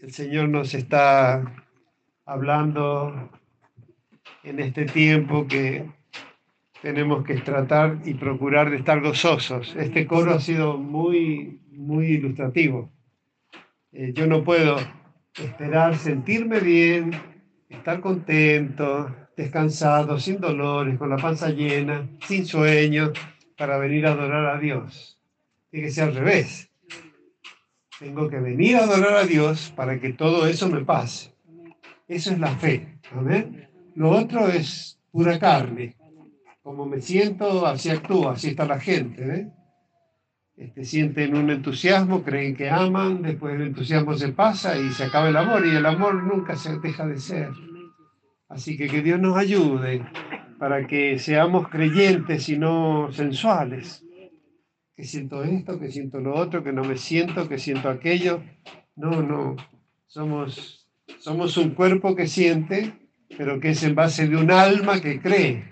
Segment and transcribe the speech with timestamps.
[0.00, 1.42] el Señor nos está
[2.24, 3.30] hablando
[4.44, 5.86] en este tiempo que
[6.82, 9.74] tenemos que tratar y procurar de estar gozosos.
[9.76, 12.92] Este coro ha sido muy, muy ilustrativo.
[13.92, 14.76] Eh, yo no puedo
[15.34, 17.10] esperar sentirme bien,
[17.68, 23.12] estar contento, descansado, sin dolores, con la panza llena, sin sueño,
[23.56, 25.18] para venir a adorar a Dios.
[25.70, 26.67] Tiene que ser al revés.
[27.98, 31.32] Tengo que venir a adorar a Dios para que todo eso me pase.
[32.06, 32.98] Eso es la fe.
[33.12, 33.68] Amén.
[33.96, 35.96] Lo otro es pura carne.
[36.62, 39.34] Como me siento, así actúo, así está la gente.
[39.34, 39.48] ¿eh?
[40.56, 45.28] Este, sienten un entusiasmo, creen que aman, después el entusiasmo se pasa y se acaba
[45.28, 47.50] el amor y el amor nunca se deja de ser.
[48.48, 50.04] Así que que Dios nos ayude
[50.58, 54.04] para que seamos creyentes y no sensuales.
[54.98, 58.42] Que siento esto, que siento lo otro, que no me siento, que siento aquello.
[58.96, 59.54] No, no.
[60.08, 60.88] Somos,
[61.20, 62.94] somos un cuerpo que siente,
[63.36, 65.66] pero que es en base de un alma que cree,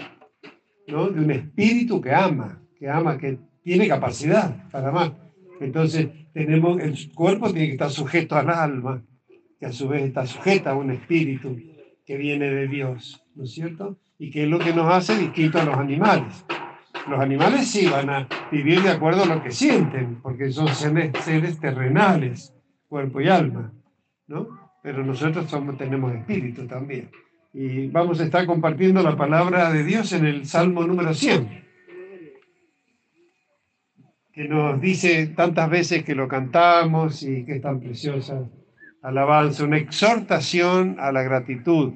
[0.86, 1.08] ¿no?
[1.10, 5.32] de un espíritu que ama, que ama, que tiene capacidad para amar.
[5.60, 9.02] Entonces, tenemos, el cuerpo tiene que estar sujeto al alma,
[9.58, 11.58] que a su vez está sujeta a un espíritu
[12.04, 13.98] que viene de Dios, ¿no es cierto?
[14.20, 16.44] Y que es lo que nos hace distinto a los animales.
[17.08, 21.12] Los animales sí van a vivir de acuerdo a lo que sienten, porque son seres,
[21.22, 22.54] seres terrenales,
[22.88, 23.72] cuerpo y alma,
[24.26, 24.48] ¿no?
[24.82, 27.10] Pero nosotros somos, tenemos espíritu también.
[27.52, 31.66] Y vamos a estar compartiendo la palabra de Dios en el Salmo número 100
[34.36, 38.46] que nos dice tantas veces que lo cantamos y que es tan preciosa
[39.00, 41.94] alabanza, una exhortación a la gratitud.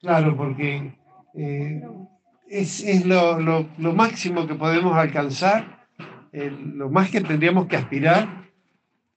[0.00, 0.92] Claro, porque
[1.34, 1.82] eh,
[2.50, 5.86] es, lo, máximo que podemos alcanzar,
[6.32, 8.48] lo más que tendríamos que aspirar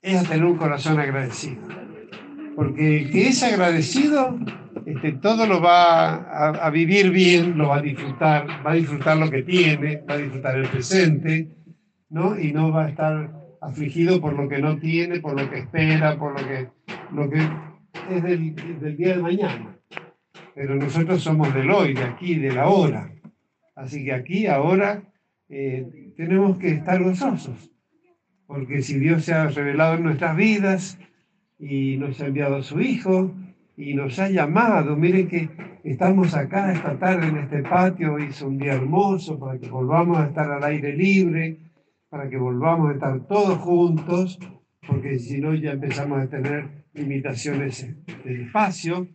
[0.02, 1.62] es a tener un corazón agradecido.
[2.56, 4.38] Porque el que es agradecido,
[4.86, 9.18] este, todo lo va a, a, vivir bien, lo va a disfrutar, va a disfrutar
[9.18, 11.48] lo que tiene, va a disfrutar el presente,
[12.10, 12.38] ¿no?
[12.38, 13.32] Y no va a estar
[13.62, 16.68] afligido por lo que no tiene, por lo que espera, por lo que,
[17.14, 17.40] lo que
[18.10, 19.78] es del, del día de mañana.
[20.54, 23.10] Pero nosotros somos del hoy, de aquí, de la hora.
[23.76, 25.04] Así que aquí, ahora,
[25.50, 27.72] eh, tenemos que estar gozosos.
[28.48, 31.00] Porque si Dios se ha revelado en nuestras vidas
[31.58, 33.34] y nos ha enviado a su Hijo
[33.78, 35.50] y nos ha llamado, miren que
[35.84, 40.28] estamos acá esta tarde en este patio, es un día hermoso para que volvamos a
[40.28, 41.58] estar al aire libre,
[42.10, 44.38] para que volvamos a estar todos juntos,
[44.86, 47.88] porque si no ya empezamos a tener limitaciones
[48.26, 49.08] del espacio.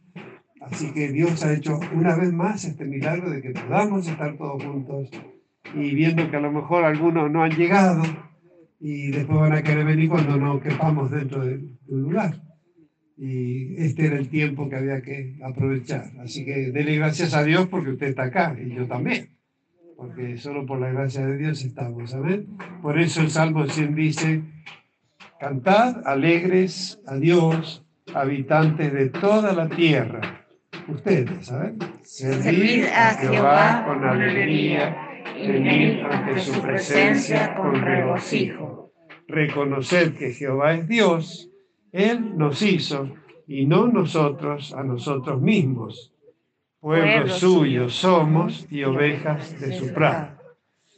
[0.71, 4.62] Así que Dios ha hecho una vez más este milagro de que podamos estar todos
[4.62, 5.10] juntos
[5.75, 8.03] y viendo que a lo mejor algunos no han llegado
[8.81, 12.41] y después van a querer venir cuando no quepamos dentro de un lugar.
[13.16, 16.10] Y este era el tiempo que había que aprovechar.
[16.21, 19.37] Así que dele gracias a Dios porque usted está acá y yo también
[19.97, 22.59] porque solo por la gracia de Dios estamos, ¿saben?
[22.82, 24.43] Por eso el Salmo 100 dice,
[25.41, 27.84] cantad alegres a Dios,
[28.15, 30.35] habitantes de toda la tierra.
[30.88, 31.78] Ustedes, ¿saben?
[32.02, 34.97] Servid a Jehová con alegría,
[35.34, 38.92] venid ante su presencia con regocijo.
[39.28, 41.50] Reconocer que Jehová es Dios,
[41.92, 43.10] Él nos hizo
[43.46, 46.12] y no nosotros a nosotros mismos
[46.86, 50.28] pueblo suyo somos y ovejas de su prado.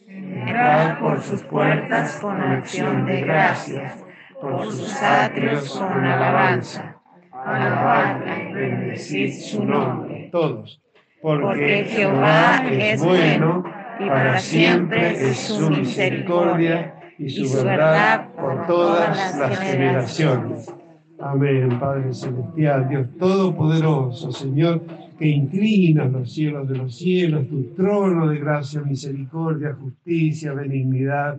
[0.07, 4.05] Entrad por sus puertas con acción de gracias,
[4.39, 6.98] por sus atrios con alabanza.
[7.45, 10.29] Alabadle y bendecid su nombre.
[10.33, 10.81] Todos.
[11.23, 13.65] Porque Jehová es bueno
[13.99, 20.73] y para siempre es su misericordia y su verdad por todas las generaciones.
[21.21, 24.83] Amén, Padre Celestial, Dios Todopoderoso, Señor
[25.19, 31.37] que inclinas los cielos de los cielos, tu trono de gracia, misericordia, justicia, benignidad,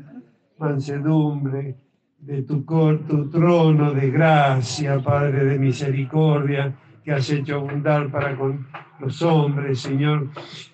[0.57, 1.75] mansedumbre,
[2.22, 2.63] de tu,
[3.07, 6.74] tu trono de gracia, Padre de misericordia,
[7.04, 8.68] que has hecho abundar para con
[9.00, 10.27] los hombres, Señor,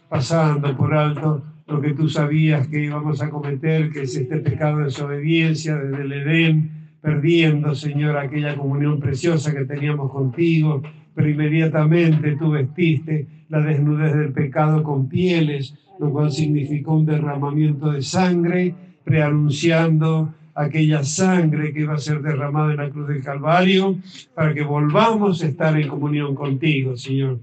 [0.09, 4.80] pasando por alto lo que tú sabías que íbamos a cometer, que es este pecado
[4.80, 6.71] de desobediencia desde el Edén,
[7.01, 10.81] perdiendo, Señor, aquella comunión preciosa que teníamos contigo,
[11.13, 17.91] pero inmediatamente tú vestiste la desnudez del pecado con pieles, lo cual significó un derramamiento
[17.91, 23.97] de sangre, preanunciando aquella sangre que iba a ser derramada en la cruz del Calvario,
[24.33, 27.39] para que volvamos a estar en comunión contigo, Señor.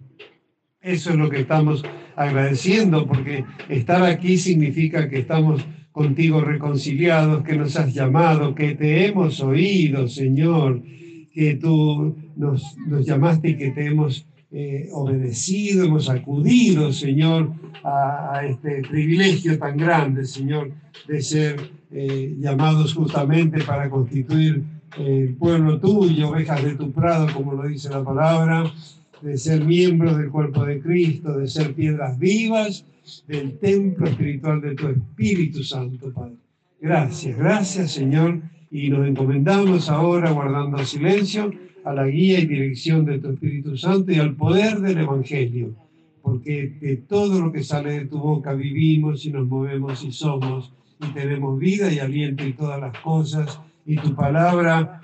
[0.80, 1.84] Eso es lo que estamos
[2.16, 9.06] agradeciendo, porque estar aquí significa que estamos contigo reconciliados, que nos has llamado, que te
[9.06, 10.82] hemos oído, Señor,
[11.32, 17.52] que tú nos, nos llamaste y que te hemos eh, obedecido, hemos acudido, Señor,
[17.82, 20.70] a, este privilegio tan grande, Señor,
[21.08, 21.56] de ser
[21.90, 24.62] eh, llamados justamente para constituir
[24.98, 28.70] eh, el pueblo tuyo, ovejas de tu prado, como lo dice la palabra,
[29.22, 32.84] de ser miembros del cuerpo de Cristo, de ser piedras vivas
[33.26, 36.34] del templo espiritual de tu Espíritu Santo, Padre.
[36.78, 41.50] Gracias, gracias, Señor, y nos encomendamos ahora guardando silencio
[41.84, 45.74] a la guía y dirección de tu Espíritu Santo y al poder del Evangelio,
[46.22, 50.72] porque de todo lo que sale de tu boca vivimos y nos movemos y somos
[51.00, 55.00] y tenemos vida y aliento y todas las cosas, y tu palabra,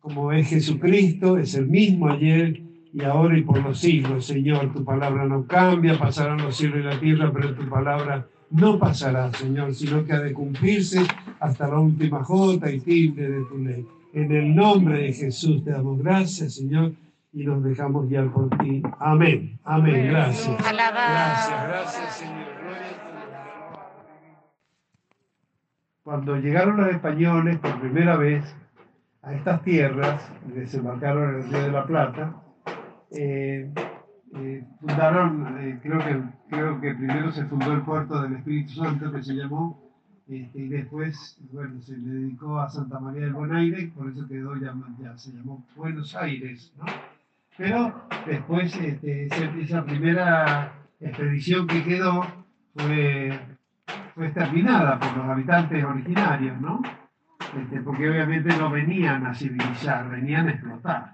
[0.00, 2.62] como es Jesucristo, es el mismo ayer
[2.94, 4.72] y ahora y por los siglos, Señor.
[4.72, 9.32] Tu palabra no cambia, pasarán los cielos y la tierra, pero tu palabra no pasará,
[9.32, 11.00] Señor, sino que ha de cumplirse
[11.40, 13.86] hasta la última jota y tilde de tu ley.
[14.12, 16.92] En el nombre de Jesús te damos gracias, Señor,
[17.32, 18.82] y nos dejamos guiar por ti.
[18.98, 19.58] Amén.
[19.64, 20.08] Amén.
[20.08, 20.54] Gracias.
[20.58, 22.52] Gracias, gracias, Señor.
[26.02, 28.44] Cuando llegaron los españoles por primera vez
[29.22, 32.36] a estas tierras, desembarcaron en el Río de la Plata,
[33.12, 33.72] eh,
[34.34, 39.10] eh, fundaron, eh, creo, que, creo que primero se fundó el puerto del Espíritu Santo
[39.12, 39.81] que se llamó
[40.32, 44.26] este, y después, bueno, se le dedicó a Santa María del Buen Aire, por eso
[44.26, 46.86] quedó ya, ya se llamó Buenos Aires, ¿no?
[47.58, 49.28] Pero después este,
[49.60, 52.26] esa primera expedición que quedó
[52.74, 53.38] fue,
[54.14, 56.80] fue exterminada por los habitantes originarios, ¿no?
[57.60, 61.12] Este, porque obviamente no venían a civilizar, venían a explotar,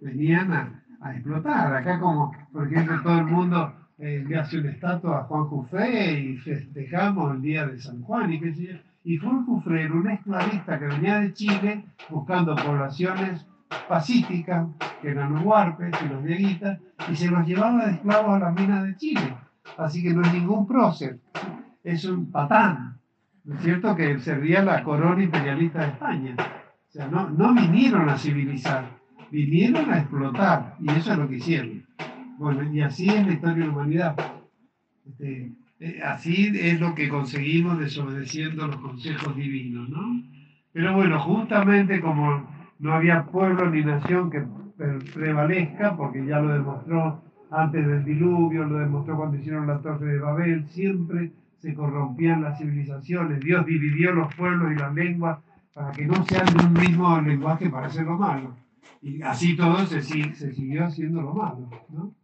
[0.00, 1.76] venían a, a explotar.
[1.76, 6.20] Acá como, por ejemplo, todo el mundo eh, le hace una estatua a Juan Jufré
[6.20, 8.78] y festejamos el día de San Juan y qué sé yo.
[9.04, 13.46] Y Juan Jufré era un esclavista que venía de Chile buscando poblaciones
[13.88, 14.68] pacíficas,
[15.02, 16.78] que eran los huarpes y los dieguitas,
[17.10, 19.34] y se los llevaba de esclavos a las minas de Chile.
[19.76, 21.18] Así que no es ningún prócer,
[21.84, 22.98] es un patán,
[23.44, 23.94] ¿no es cierto?
[23.94, 26.36] Que servía la corona imperialista de España.
[26.38, 28.84] O sea, no, no vinieron a civilizar,
[29.30, 31.84] vinieron a explotar, y eso es lo que hicieron.
[32.40, 34.16] Bueno, y así es la historia de la humanidad.
[35.06, 40.22] Este, eh, así es lo que conseguimos desobedeciendo los consejos divinos, ¿no?
[40.72, 42.48] Pero bueno, justamente como
[42.78, 44.42] no había pueblo ni nación que
[45.12, 50.18] prevalezca, porque ya lo demostró antes del diluvio, lo demostró cuando hicieron la torre de
[50.18, 53.40] Babel, siempre se corrompían las civilizaciones.
[53.40, 55.40] Dios dividió los pueblos y las lenguas
[55.74, 58.56] para que no sean de un mismo lenguaje para hacer lo malo.
[59.02, 62.14] Y así todo se, se siguió haciendo lo malo, ¿no?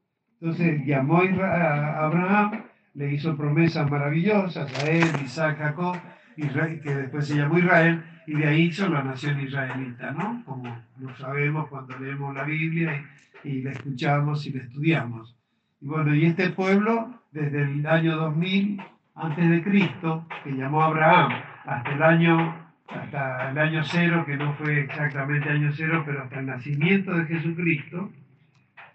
[0.40, 2.62] Entonces llamó a Abraham,
[2.94, 5.96] le hizo promesas maravillosas a él, Isaac, Jacob,
[6.36, 10.42] Israel, que después se llamó Israel, y de ahí hizo la nación israelita, ¿no?
[10.44, 13.04] Como lo sabemos cuando leemos la Biblia
[13.44, 15.36] y, la escuchamos y la estudiamos.
[15.80, 18.82] Y bueno, y este pueblo, desde el año 2000
[19.14, 21.32] antes de Cristo, que llamó Abraham,
[21.64, 26.38] hasta el año hasta el año cero, que no fue exactamente año cero, pero hasta
[26.38, 28.10] el nacimiento de Jesucristo,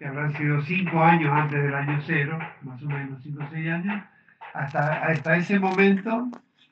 [0.02, 3.68] que habrán sido cinco años antes del año cero, más o menos cinco o seis
[3.70, 4.02] años,
[4.52, 6.28] hasta, hasta ese momento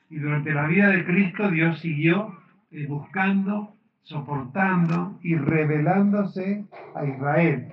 [0.09, 2.35] y durante la vida de Cristo Dios siguió
[2.71, 7.69] eh, buscando, soportando y revelándose a Israel.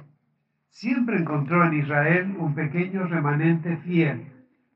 [0.69, 4.29] Siempre encontró en Israel un pequeño remanente fiel,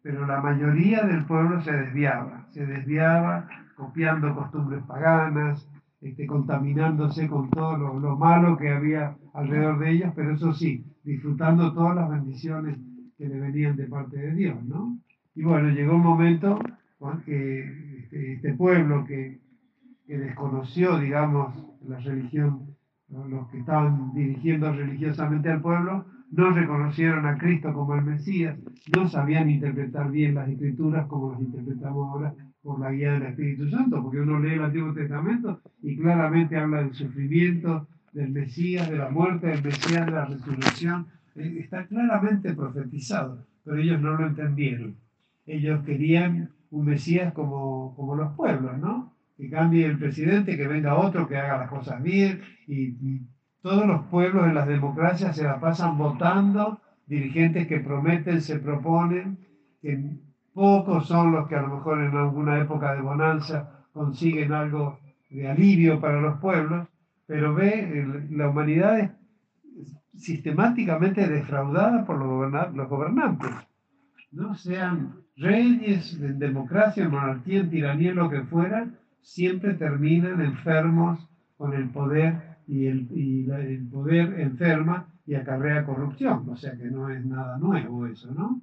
[0.03, 5.65] pero la mayoría del pueblo se desviaba, se desviaba copiando costumbres paganas,
[6.03, 11.73] este, contaminándose con todo lo, malo que había alrededor de ellos, pero eso sí, disfrutando
[11.73, 12.77] todas las bendiciones
[13.17, 14.99] que le venían de parte de Dios, ¿no?
[15.37, 16.59] Y bueno, llegó un momento
[17.25, 17.61] que
[18.01, 19.39] este, este, pueblo que,
[20.07, 21.55] que, desconoció, digamos,
[21.87, 22.75] la religión,
[23.09, 28.59] los que estaban dirigiendo religiosamente al pueblo, no reconocieron a Cristo como el Mesías,
[28.97, 33.69] no sabían interpretar bien las escrituras como las interpretamos ahora por la guía del Espíritu
[33.69, 38.99] Santo, porque uno lee el Antiguo Testamento y claramente habla del sufrimiento, del Mesías, de
[38.99, 41.07] la muerte del Mesías, de la resurrección.
[41.35, 44.97] Eh, está claramente profetizado, pero ellos no lo entendieron.
[45.47, 49.13] Ellos querían un Mesías como, como los pueblos, ¿no?
[49.37, 52.41] Que cambie el presidente, que venga otro, que haga las cosas bien.
[52.67, 53.23] Y,
[53.63, 59.39] todos los pueblos en las democracias se la pasan votando dirigentes que prometen, se proponen,
[59.81, 60.17] que
[60.55, 64.99] Pocos son los que a lo mejor en alguna época de bonanza consiguen algo
[65.31, 66.87] de alivio para los pueblos,
[67.27, 69.11] pero ve, la humanidad es
[70.15, 73.51] sistemáticamente defraudada por los gobernantes.
[74.31, 78.89] No sean reyes en democracia, en monarquía, en tiranía, lo que fuera,
[79.23, 86.49] siempre terminan enfermos con el poder y el, y el poder enferma y acarrea corrupción,
[86.49, 88.61] o sea que no es nada nuevo eso, ¿no?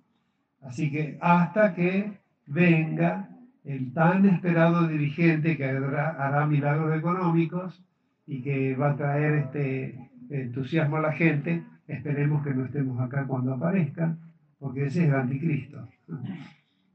[0.62, 2.12] Así que hasta que
[2.46, 3.30] venga
[3.64, 7.84] el tan esperado dirigente que hará, milagros económicos
[8.26, 13.26] y que va a traer este entusiasmo a la gente, esperemos que no estemos acá
[13.26, 14.16] cuando aparezca,
[14.60, 15.88] porque ese es el anticristo.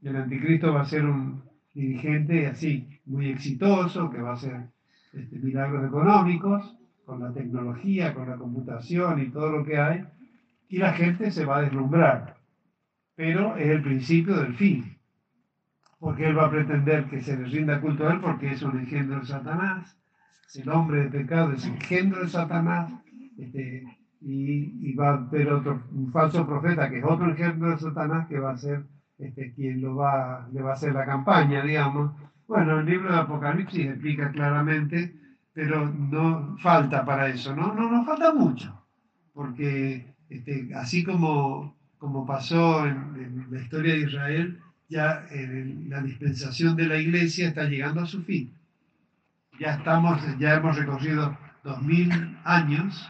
[0.03, 1.41] El anticristo va a ser un
[1.73, 4.69] dirigente así, muy exitoso, que va a hacer
[5.13, 10.03] este, milagros económicos, con la tecnología, con la computación y todo lo que hay,
[10.69, 12.34] y la gente se va a deslumbrar.
[13.15, 14.97] Pero es el principio del fin,
[15.99, 18.77] porque él va a pretender que se le rinda culto a él porque es un
[18.77, 19.97] engendro de Satanás,
[20.53, 22.91] el hombre de pecado, es engendro de Satanás,
[23.37, 23.83] este,
[24.21, 28.39] y, va a haber otro, un falso profeta que es otro engendro de Satanás que
[28.39, 28.83] va a ser
[29.17, 32.11] este, quien lo va, le va a hacer la campaña, digamos.
[32.47, 35.13] Bueno, el libro de Apocalipsis explica claramente
[35.55, 37.73] pero no falta para eso, ¿no?
[37.73, 38.77] No nos falta mucho,
[39.33, 44.59] porque este, así como, como pasó en, la historia de Israel,
[44.89, 45.25] ya
[45.87, 48.51] la dispensación de la iglesia está llegando a su fin.
[49.59, 53.09] Ya estamos, ya hemos recorrido dos mil años,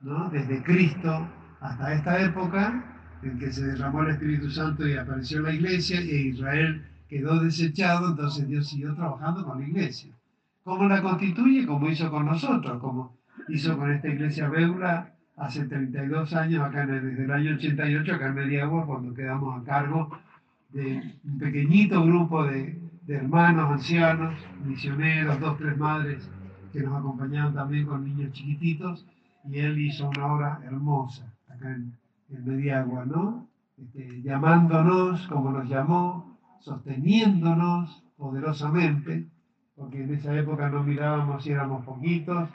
[0.00, 0.28] ¿no?
[0.30, 1.28] Desde Cristo
[1.60, 2.84] hasta esta época
[3.22, 8.10] en que se derramó el Espíritu Santo y apareció la iglesia y Israel quedó desechado,
[8.10, 10.12] entonces Dios siguió trabajando con la iglesia.
[10.64, 11.66] ¿Cómo la constituye?
[11.66, 13.16] Como hizo con nosotros, como
[13.48, 18.34] hizo con esta iglesia Beula hace 32 años, acá desde el año 88, acá en
[18.34, 20.18] Mediagua, cuando quedamos a cargo
[20.70, 22.78] de un pequeñito grupo de,
[23.08, 26.28] hermanos ancianos, misioneros, dos, tres madres
[26.72, 29.06] que nos acompañaban también con niños chiquititos,
[29.44, 31.92] y él hizo una obra hermosa acá en,
[32.30, 33.46] en Mediagua, ¿no?
[33.78, 39.26] Este, llamándonos como nos llamó, sosteniéndonos poderosamente
[39.76, 42.48] porque en esa época no mirábamos si éramos poquitos,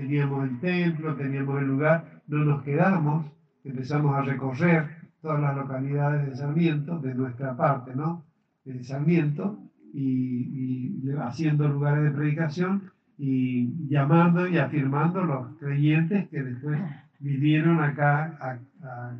[0.00, 3.26] teníamos el templo, teníamos el lugar, no nos quedamos,
[3.64, 4.86] empezamos a recorrer
[5.20, 8.24] todas las localidades de Sarmiento, de nuestra parte, ¿no?
[8.64, 9.58] De Sarmiento,
[9.92, 16.80] y, haciendo lugares de predicación y llamando y afirmando los creyentes que después
[17.18, 19.16] vinieron acá a,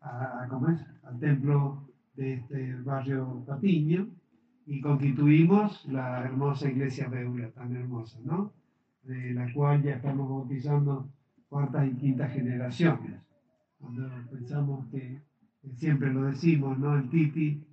[0.00, 1.86] al templo
[2.16, 4.08] de este barrio Patiño
[4.66, 8.52] y constituimos la hermosa iglesia Beula, tan hermosa, ¿no?
[9.04, 11.10] De la cual ya estamos bautizando
[11.48, 13.20] cuartas y quintas generaciones.
[13.78, 15.20] Cuando pensamos que,
[15.76, 16.96] siempre lo decimos, ¿no?
[16.96, 17.64] El Titi,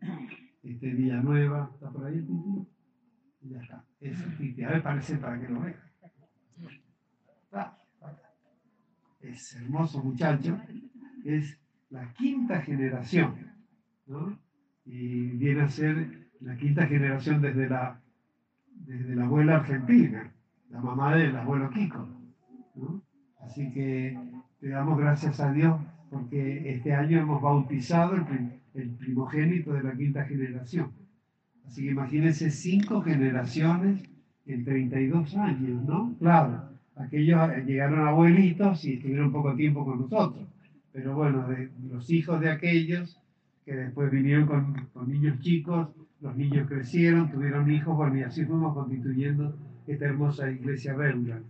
[0.63, 2.67] este, Villanueva, ¿está por ahí el Titi?
[3.43, 4.63] Ya está, es el Titi.
[4.63, 5.75] A ver, parece para que lo vean.
[9.21, 10.59] Es hermoso muchacho,
[11.23, 11.59] es
[11.91, 13.35] la quinta generación,
[14.07, 14.39] ¿no?
[14.85, 18.01] Y viene a ser la quinta generación desde la,
[18.71, 20.33] desde la abuela argentina,
[20.71, 22.07] la mamá del abuelo Kiko.
[23.41, 24.17] Así que
[24.61, 30.23] le damos gracias a Dios porque este año hemos bautizado el, primogénito de la quinta
[30.25, 30.91] generación.
[31.65, 34.03] Así que imagínense cinco generaciones
[34.45, 36.15] en 32 años, ¿no?
[36.19, 40.47] Claro, aquellos llegaron abuelitos y estuvieron poco tiempo con nosotros,
[40.91, 43.19] pero bueno, de, los hijos de aquellos
[43.65, 45.89] que después vinieron con, con niños chicos,
[46.21, 49.55] los niños crecieron, tuvieron hijos, bueno, y así fuimos constituyendo
[49.93, 51.41] esta hermosa iglesia belga.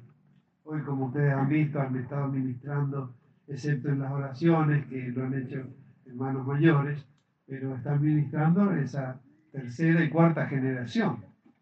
[0.64, 3.14] Hoy, como ustedes han visto, han estado ministrando,
[3.48, 5.64] excepto en las oraciones que lo han hecho
[6.06, 7.06] hermanos mayores,
[7.48, 9.20] pero están ministrando esa
[9.52, 11.18] tercera y cuarta generación,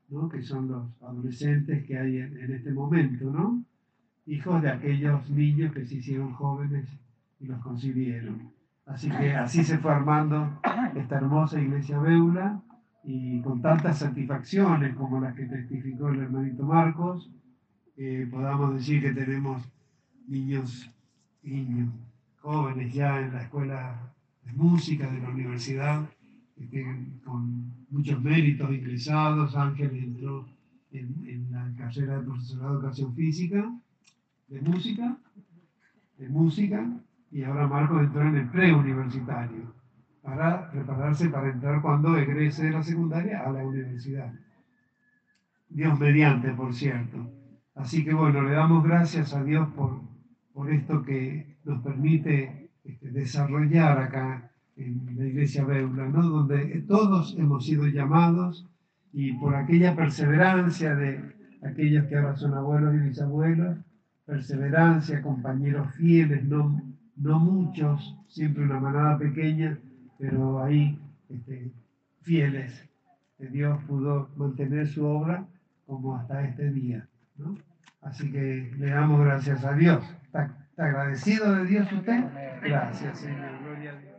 [0.10, 0.30] ¿no?
[0.30, 3.64] que son los adolescentes que hay en, en este momento, ¿no?
[4.30, 6.88] hijos de aquellos niños que se hicieron jóvenes
[7.40, 8.52] y los concibieron.
[8.86, 10.60] Así que así se fue armando
[10.96, 12.62] esta hermosa iglesia Beula,
[13.12, 17.28] y con tantas satisfacciones como las que testificó el hermanito Marcos,
[17.98, 19.68] eh, podamos decir que tenemos
[20.28, 20.88] niños,
[21.42, 21.90] niños,
[22.40, 24.14] jóvenes ya en la escuela
[24.46, 26.08] de música de la universidad,
[27.26, 29.56] con muchos méritos ingresados.
[29.56, 30.48] Ángel entró
[30.92, 33.74] en, en la carrera de profesorado de educación física,
[34.50, 35.18] de música,
[36.20, 36.88] de música,
[37.32, 39.79] y ahora Marcos entró en el preuniversitario
[40.30, 44.32] para prepararse para entrar cuando egrese de la secundaria a la universidad.
[45.70, 47.18] Dios mediante, por cierto.
[47.74, 50.02] Así que bueno, le damos gracias a Dios por,
[50.54, 56.22] por esto que nos permite este, desarrollar acá en la iglesia Beula, ¿no?
[56.22, 58.68] donde todos hemos sido llamados
[59.12, 63.78] y por aquella perseverancia de aquellos que ahora son abuelos y bisabuelos,
[64.26, 66.82] perseverancia, compañeros fieles, no,
[67.18, 69.78] no muchos, siempre una manada pequeña,
[70.20, 71.00] pero ahí
[71.30, 71.72] este,
[72.22, 72.86] fieles.
[73.40, 75.48] Dios pudo mantener su obra
[75.88, 77.08] como hasta este día.
[78.02, 80.04] Así que le damos gracias a Dios.
[80.26, 82.26] ¿Está, agradecido de Dios usted?
[82.62, 83.64] Gracias, Señor.
[83.64, 84.16] Gloria a Dios.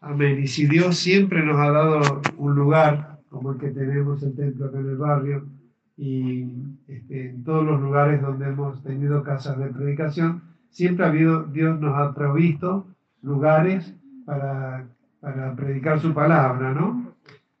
[0.00, 0.40] Amén.
[0.42, 4.66] Y si Dios siempre nos ha dado un lugar, como el que tenemos el templo
[4.66, 5.48] acá en el barrio,
[5.96, 6.52] y
[6.88, 11.80] este, en todos los lugares donde hemos tenido casas de predicación, siempre ha habido, Dios
[11.80, 12.88] nos ha provisto
[13.22, 13.94] lugares
[14.24, 14.86] para,
[15.20, 17.14] para predicar su palabra, ¿no?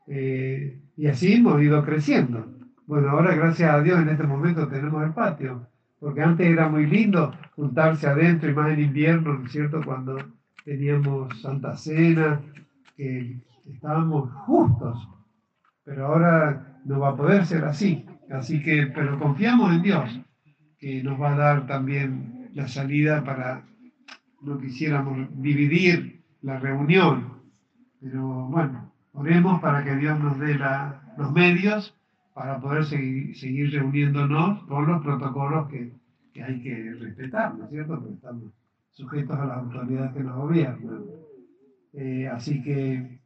[0.06, 2.46] Eh, y así hemos ido creciendo.
[2.86, 5.66] Bueno, ahora gracias a Dios en este momento tenemos el patio,
[6.00, 9.80] porque antes era muy lindo juntarse adentro y más en invierno, ¿no es cierto?
[9.84, 10.18] Cuando
[10.64, 12.40] teníamos Santa Cena,
[12.96, 13.40] que
[13.72, 15.08] estábamos justos,
[15.84, 18.04] pero ahora no va a poder ser así.
[18.30, 20.20] Así que, pero confiamos en Dios,
[20.78, 23.62] que nos va a dar también la salida para,
[24.40, 26.11] no quisiéramos dividir
[26.42, 27.40] la reunión,
[28.00, 30.58] pero bueno, oremos para que Dios nos dé
[31.16, 31.96] los medios
[32.34, 35.92] para poder seguir, seguir reuniéndonos con los protocolos que,
[36.32, 38.00] que, hay que respetar, ¿no es cierto?
[38.00, 38.52] Porque estamos
[38.90, 41.04] sujetos a las autoridades que nos gobiernan.
[41.92, 43.20] Eh, así que,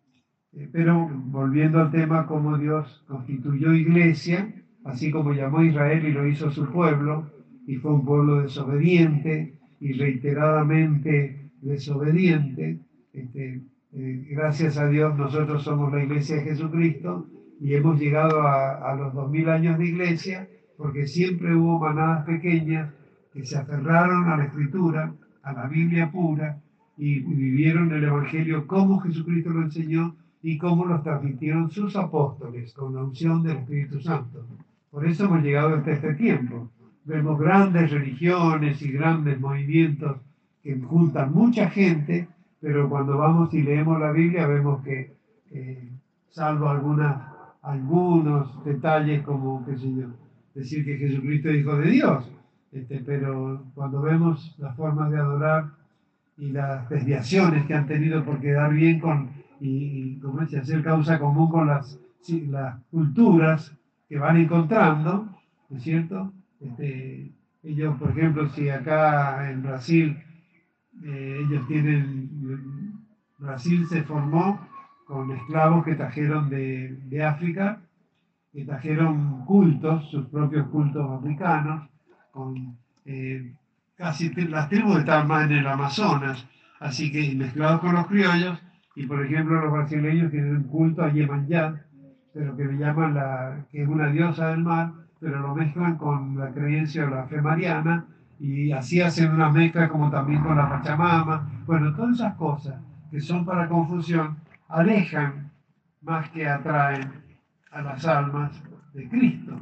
[0.52, 4.52] eh, pero volviendo al tema, cómo Dios constituyó iglesia,
[4.84, 7.30] así como llamó a Israel y lo hizo su pueblo,
[7.66, 12.80] y fue un pueblo desobediente y reiteradamente desobediente.
[13.16, 13.62] Este,
[13.94, 17.26] eh, gracias a Dios nosotros somos la iglesia de Jesucristo
[17.58, 20.46] y hemos llegado a, los dos mil años de iglesia
[20.76, 22.92] porque siempre hubo manadas pequeñas
[23.32, 26.60] que se aferraron a la escritura, a la Biblia pura
[26.98, 32.94] y vivieron el Evangelio como Jesucristo lo enseñó y como lo transmitieron sus apóstoles con
[32.94, 34.46] la unción del Espíritu Santo.
[34.90, 36.70] Por eso hemos llegado hasta este tiempo.
[37.04, 40.18] Vemos grandes religiones y grandes movimientos
[40.62, 42.28] que juntan mucha gente,
[42.66, 45.14] pero cuando vamos y leemos la Biblia vemos que,
[45.52, 45.88] eh,
[46.30, 47.16] salvo algunas
[47.62, 50.08] algunos detalles como, qué sé yo,
[50.52, 52.28] decir que Jesucristo es Hijo de Dios,
[52.72, 55.66] este, pero cuando vemos las formas de adorar
[56.38, 61.20] y las desviaciones que han tenido por quedar bien con, y, como es, hacer causa
[61.20, 62.00] común con las,
[62.48, 65.28] las culturas que van encontrando,
[65.68, 66.32] ¿no es cierto?
[66.60, 67.30] Este,
[67.62, 70.16] ellos, por ejemplo, si acá en Brasil,
[71.04, 72.25] eh, ellos tienen,
[73.38, 74.66] Brasil se formó
[75.04, 77.80] con esclavos que trajeron de, de África,
[78.52, 81.88] que trajeron cultos, sus propios cultos africanos,
[82.30, 83.52] con eh,
[83.96, 86.46] casi las tribus estaban más en el Amazonas,
[86.80, 88.58] así que mezclados con los criollos,
[88.94, 91.82] y por ejemplo los brasileños tienen un culto a Yemanjá,
[92.32, 96.38] pero que le llaman la, que es una diosa del mar, pero lo mezclan con
[96.38, 98.06] la creencia o la fe mariana,
[98.40, 102.74] y así hacen una mezcla como también con la Pachamama, bueno, todas esas cosas
[103.10, 104.36] que son para confusión,
[104.68, 105.50] alejan
[106.02, 107.10] más que atraen
[107.70, 108.62] a las almas
[108.94, 109.58] de Cristo.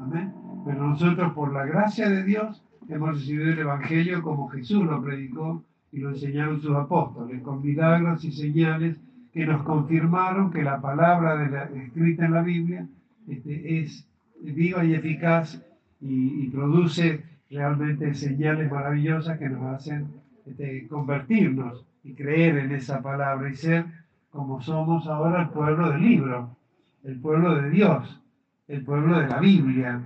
[0.00, 0.32] Amén.
[0.64, 5.62] Pero nosotros, por la gracia de Dios, hemos recibido el Evangelio como Jesús lo predicó
[5.92, 9.00] y lo enseñaron sus apóstoles, con milagros y señales
[9.32, 12.86] que nos confirmaron que la palabra de la, escrita en la Biblia
[13.28, 14.08] este, es
[14.40, 15.62] viva y eficaz
[16.00, 20.08] y, produce realmente señales maravillosas que nos hacen
[20.46, 23.84] este, convertirnos y creer en esa palabra y ser
[24.30, 26.56] como somos ahora el pueblo del libro,
[27.02, 28.22] el pueblo de Dios,
[28.68, 30.00] el pueblo de la Biblia,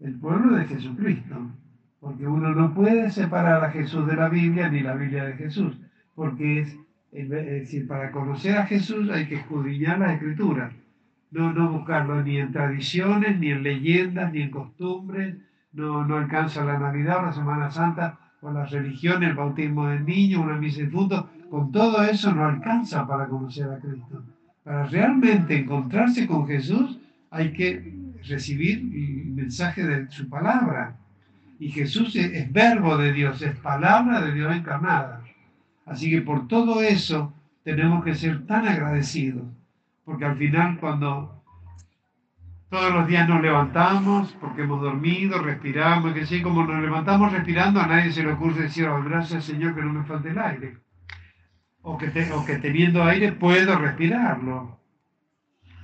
[0.00, 1.36] el pueblo de Jesucristo.
[2.00, 5.78] Porque uno no puede separar a Jesús de la Biblia ni la Biblia de Jesús,
[6.14, 6.60] porque
[7.12, 10.72] es, decir, para conocer a Jesús hay que escudriñar las escrituras,
[11.30, 15.36] no, no buscarlo ni en tradiciones, ni en leyendas, ni en costumbres,
[15.72, 20.40] no, no alcanza la Navidad, la Semana Santa, o la religión, el bautismo del niño,
[20.40, 24.22] una misa difunto, con todo eso no alcanza para conocer a Cristo.
[24.62, 26.96] Para realmente encontrarse con Jesús
[27.30, 30.96] hay que recibir el mensaje de su palabra.
[31.58, 35.22] Y Jesús es, verbo de Dios, es palabra de Dios encarnada.
[35.84, 37.32] Así que por todo eso
[37.64, 39.44] tenemos que ser tan agradecidos,
[40.04, 41.35] porque al final cuando
[42.68, 47.80] todos los días nos levantamos porque hemos dormido, respiramos, que sí, como nos levantamos respirando,
[47.80, 50.86] a nadie se le ocurre decir, oh, gracias Señor que no me falte el aire
[51.88, 54.80] o que, que teniendo aire puedo respirarlo.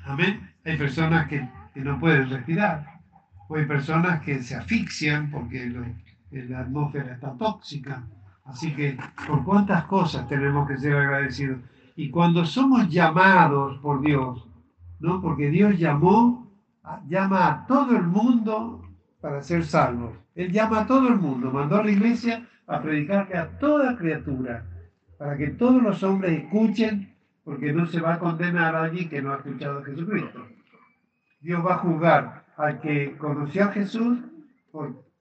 [0.05, 0.51] Amén.
[0.64, 3.01] Hay personas que, no pueden respirar.
[3.49, 5.73] O hay personas que se asfixian porque
[6.33, 8.03] la atmósfera está tóxica.
[8.45, 11.61] Así que, ¿por cuántas cosas tenemos que ser agradecidos?
[11.95, 14.45] Y cuando somos llamados por Dios,
[14.99, 15.21] ¿no?
[15.23, 16.42] Porque Dios llamó,
[17.09, 18.83] llama a todo el mundo
[19.21, 20.12] para ser salvos.
[20.35, 24.64] Él llama a todo el mundo, mandó a la iglesia a predicarle a toda criatura
[25.18, 27.14] para que todos los hombres escuchen,
[27.45, 30.47] porque no se va a condenar a alguien que no ha escuchado a Jesucristo.
[31.40, 34.18] Dios va a juzgar al que conoció a Jesús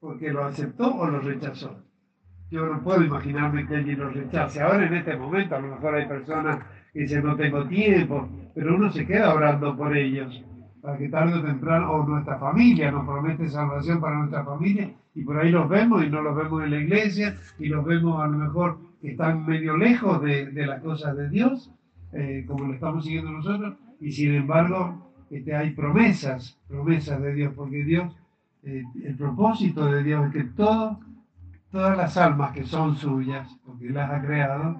[0.00, 1.82] porque lo aceptó o lo rechazó.
[2.50, 4.60] Yo no puedo imaginarme que alguien lo rechace.
[4.60, 8.74] Ahora en este momento a lo mejor hay personas que dicen no tengo tiempo, pero
[8.74, 10.44] uno se queda orando por ellos,
[10.82, 15.22] para que tarde o temprano, o nuestra familia nos promete salvación para nuestra familia, y
[15.22, 18.26] por ahí los vemos y no los vemos en la iglesia, y los vemos a
[18.26, 21.72] lo mejor que están medio lejos de, de las cosas de Dios,
[22.12, 27.54] eh, como lo estamos siguiendo nosotros, y sin embargo este, hay promesas, promesas de Dios,
[27.54, 28.14] porque Dios,
[28.64, 30.98] eh, el propósito de Dios es que todo
[31.72, 34.78] todas las almas que son suyas, porque las ha creado,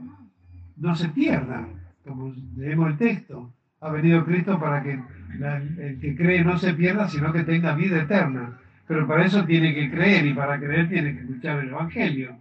[0.77, 3.51] no se pierdan, como leemos el texto.
[3.83, 8.01] Ha venido Cristo para que el que cree no se pierda, sino que tenga vida
[8.01, 8.59] eterna.
[8.87, 12.37] Pero para eso tiene que creer y para creer tiene que escuchar el Evangelio.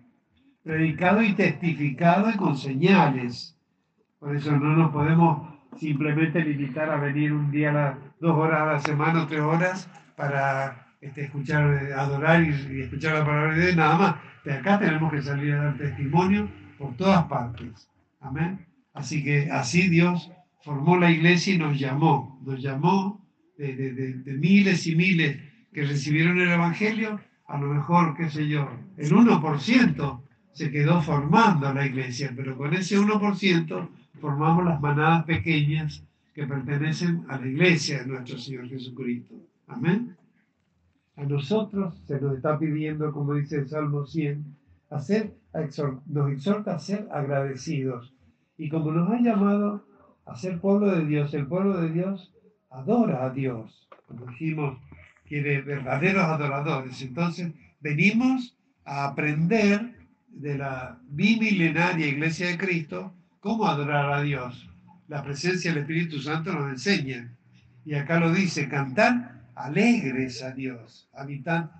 [0.64, 3.58] Predicado y testificado y con señales.
[4.20, 8.62] Por eso no nos podemos simplemente limitar a venir un día, a las dos horas
[8.62, 11.64] a la semana tres horas para este, escuchar,
[11.98, 15.54] adorar y, y escuchar la palabra de Dios, nada más de acá tenemos que salir
[15.54, 17.90] a dar testimonio por todas partes.
[18.20, 18.66] Amén.
[18.94, 20.32] Así que así Dios
[20.64, 22.40] formó la iglesia y nos llamó.
[22.46, 23.26] Nos llamó
[23.58, 25.38] de, miles y miles
[25.74, 27.20] que recibieron el Evangelio.
[27.48, 30.22] A lo mejor, qué sé yo, el 1%
[30.54, 37.26] se quedó formando la iglesia, pero con ese 1% formamos las manadas pequeñas que pertenecen
[37.28, 39.36] a la iglesia de nuestro Señor Jesucristo.
[39.68, 40.16] Amén.
[41.18, 44.46] A nosotros se nos está pidiendo, como dice el Salmo 100,
[44.90, 45.34] hacer,
[46.08, 48.14] nos exhorta a ser agradecidos.
[48.58, 49.86] Y como nos ha llamado
[50.26, 52.32] a ser pueblo de Dios, el pueblo de Dios
[52.70, 53.88] adora a Dios.
[54.08, 54.78] Como dijimos,
[55.28, 57.02] quiere verdaderos adoradores.
[57.02, 59.96] Entonces, venimos a aprender
[60.28, 64.68] de la bimilenaria Iglesia de Cristo cómo adorar a Dios.
[65.08, 67.34] La presencia del Espíritu Santo nos enseña.
[67.86, 71.10] Y acá lo dice, cantar alegres a Dios.
[71.14, 71.72] Habitan,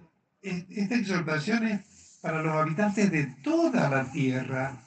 [0.42, 4.82] esta exhortación es para los habitantes de toda la tierra.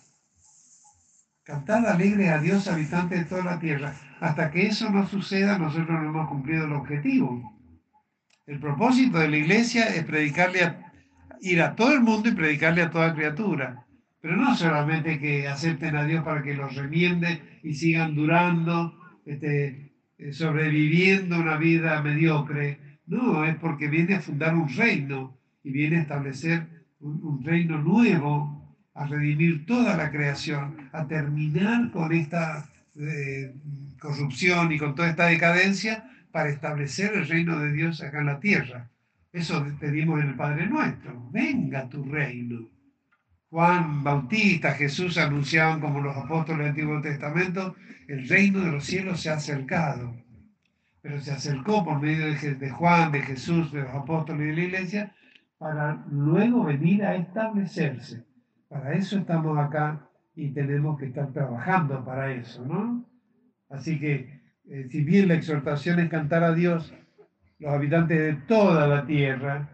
[1.45, 3.95] Cantar alegres a Dios, habitantes de toda la tierra.
[4.21, 7.53] Hasta que eso no suceda, nosotros no hemos cumplido el objetivo.
[8.47, 10.93] El propósito de la iglesia es predicarle a,
[11.41, 13.85] ir a todo el mundo y predicarle a toda criatura.
[14.23, 19.93] Pero no solamente que acepten a Dios para que los remiende y sigan durando, este,
[20.17, 22.79] eh, sobreviviendo una vida mediocre.
[23.07, 28.54] No, es porque viene a fundar un reino y viene a establecer un, reino nuevo,
[28.95, 33.53] a redimir toda la creación, a terminar con esta eh,
[33.99, 38.41] corrupción y con toda esta decadencia para establecer el reino de Dios acá en la
[38.41, 38.91] tierra.
[39.33, 41.29] Eso pedimos en el Padre Nuestro.
[41.31, 42.69] Venga tu reino.
[43.51, 47.77] Juan Bautista, Jesús anunciaban como los apóstoles del Antiguo Testamento,
[48.09, 50.15] el reino de los cielos se ha acercado.
[51.03, 54.63] Pero se acercó por medio de Juan, de Jesús, de los apóstoles y de la
[54.63, 55.15] iglesia,
[55.59, 58.25] para luego venir a establecerse.
[58.75, 63.09] Para eso estamos acá y tenemos que estar trabajando para eso, ¿no?
[63.71, 66.93] Así que, eh, si bien la exhortación es cantar a Dios,
[67.61, 69.69] los habitantes de toda la tierra,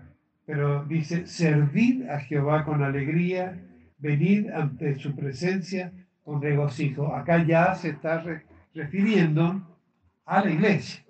[0.44, 3.58] pero dice, servir a Jehová con alegría
[3.96, 7.16] venir ante su presencia con regocijo.
[7.16, 8.22] Acá ya se está
[8.74, 9.78] refiriendo
[10.26, 11.02] a la iglesia.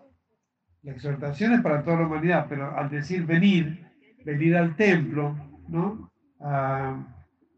[0.84, 3.84] La exhortación es para toda la humanidad, pero al decir venir,
[4.24, 6.08] venir al templo, ¿no?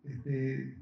[0.04, 0.76] Este,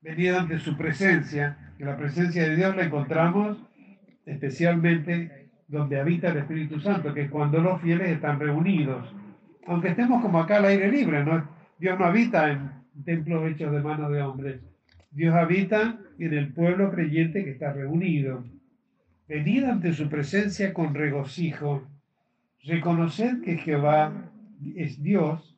[0.00, 3.58] venir ante su presencia, que la presencia de Dios la encontramos
[4.26, 9.12] especialmente donde habita el Espíritu Santo, que es cuando los fieles están reunidos.
[9.66, 11.24] Aunque estemos como acá al aire libre.
[11.78, 12.70] Dios no habita en
[13.04, 14.60] templos hechos de manos de hombres.
[15.10, 18.44] Dios habita en el pueblo creyente que está reunido.
[19.28, 21.86] Venid ante su presencia con regocijo.
[22.62, 24.30] Reconocer que Jehová
[24.76, 25.53] es Dios,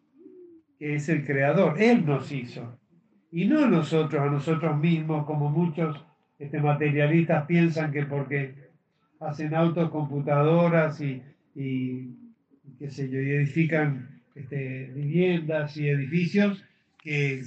[0.79, 1.81] que es el creador.
[1.81, 2.79] Él nos hizo.
[3.33, 6.05] Y no nosotros, a nosotros mismos, como muchos
[6.39, 8.55] este, materialistas piensan que porque
[9.21, 11.23] hacen autocomputadoras y,
[11.55, 12.11] y
[12.79, 16.63] qué sé yo, y edifican este, viviendas y edificios,
[16.99, 17.43] que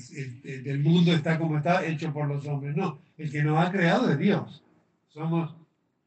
[0.65, 2.75] el, mundo está como está, hecho por los hombres.
[2.75, 4.63] No, el que nos ha creado es Dios.
[5.09, 5.53] Somos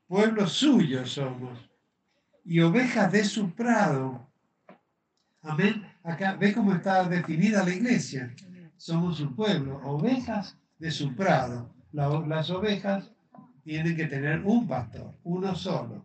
[0.08, 1.70] pueblos suyos, somos.
[2.44, 4.26] Y ovejas de su prado.
[5.42, 5.84] Amén.
[6.04, 8.34] Acá, ¿ves cómo está definida la iglesia?
[8.76, 11.72] Somos su pueblo, ovejas de su prado.
[11.92, 13.10] las ovejas
[13.62, 16.04] tienen que tener un pastor, uno solo.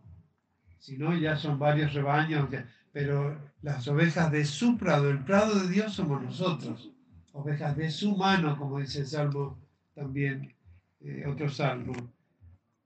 [0.78, 2.48] Si no, ya son varios rebaños.
[2.92, 6.92] Pero las ovejas de su prado, el prado de Dios somos nosotros
[7.38, 9.58] ovejas de su mano, como dice el Salmo
[9.94, 10.54] también,
[11.00, 11.92] eh, otro Salmo.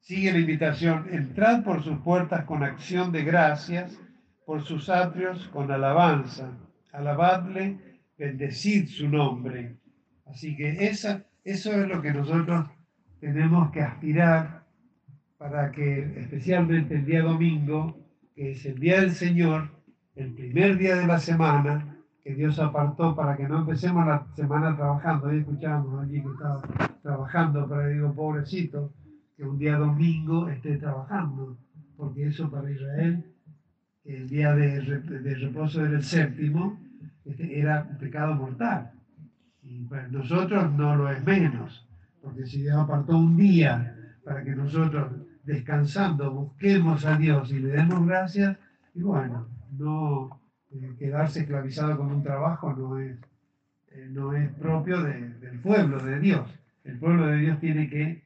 [0.00, 3.98] Sigue la invitación, entrad por sus puertas con acción de gracias,
[4.44, 6.50] por sus atrios con alabanza.
[6.92, 7.78] Alabadle,
[8.16, 9.76] bendecid su nombre.
[10.26, 12.68] Así que esa, eso es lo que nosotros
[13.20, 14.62] tenemos que aspirar
[15.38, 17.98] para que especialmente el día domingo,
[18.34, 19.70] que es el día del Señor,
[20.14, 24.76] el primer día de la semana, que Dios apartó para que no empecemos la semana
[24.76, 25.26] trabajando.
[25.26, 26.62] Hoy escuchamos a alguien que estaba
[27.02, 28.92] trabajando, pero digo, pobrecito,
[29.36, 31.56] que un día domingo esté trabajando,
[31.96, 33.24] porque eso para Israel,
[34.04, 36.81] el día de, reposo del séptimo, este,
[37.24, 38.92] era un pecado mortal.
[39.62, 41.86] Y para nosotros no lo es menos,
[42.20, 45.12] porque si Dios apartó un día para que nosotros
[45.44, 48.56] descansando busquemos a Dios y le demos gracias,
[48.94, 53.16] y bueno, no eh, quedarse esclavizado con un trabajo no es,
[53.92, 56.48] eh, no es propio del pueblo de Dios.
[56.84, 58.24] El pueblo de Dios tiene que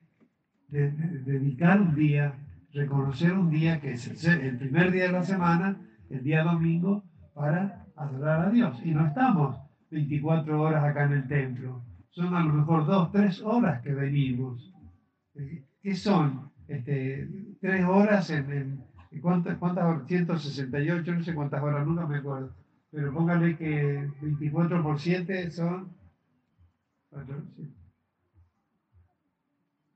[0.68, 2.34] dedicar un día,
[2.72, 5.76] reconocer un día que es el, el primer día de la semana,
[6.10, 7.04] el día domingo,
[7.34, 8.78] para adorar a Dios.
[8.84, 9.56] Y no estamos
[9.90, 11.82] 24 horas acá en el templo.
[12.10, 14.72] Son a lo mejor dos, tres horas que venimos.
[15.34, 16.50] Eh, ¿Qué son?
[16.68, 17.28] Este,
[17.60, 18.82] tres horas en,
[19.20, 20.06] ¿cuántas, ¿cuántas horas?
[20.06, 22.54] 168, no sé cuántas horas, nunca me acuerdo.
[22.90, 25.94] Pero póngale que 24 por 7 son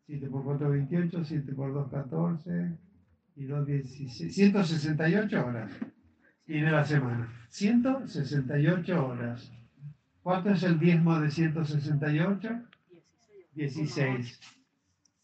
[0.06, 2.78] 7 por 4, 28, 7 por 2, 14
[3.36, 5.70] y 2, 16, 168 horas
[6.50, 7.28] tiene la semana.
[7.50, 9.52] 168 horas.
[10.20, 12.48] ¿Cuánto es el diezmo de 168?
[13.54, 14.40] 16.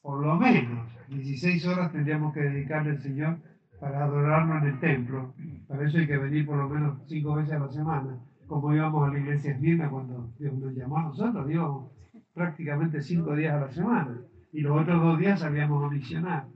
[0.03, 3.39] Por lo menos 16 horas tendríamos que dedicarle al Señor
[3.81, 5.35] para adorarlo en el templo.
[5.67, 8.21] Para eso hay que venir por lo menos cinco veces a la semana.
[8.47, 11.91] Como íbamos a la iglesia Esmirna cuando Dios nos llamó a nosotros, íbamos
[12.35, 14.17] prácticamente cinco días a la semana.
[14.53, 16.47] Y los otros dos días salíamos a misionar.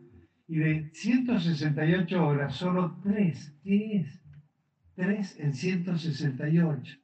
[0.46, 3.52] Y de 168 horas, solo tres.
[3.64, 4.20] ¿Qué es?
[5.00, 6.98] Tres en 168.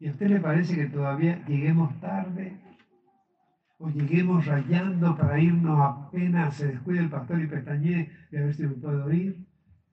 [0.00, 2.60] ¿Y a usted le parece que todavía lleguemos tarde?
[3.78, 8.54] ¿O lleguemos rayando para irnos apenas se descuide el pastor y pestañe y a ver
[8.54, 9.46] si me puedo ir?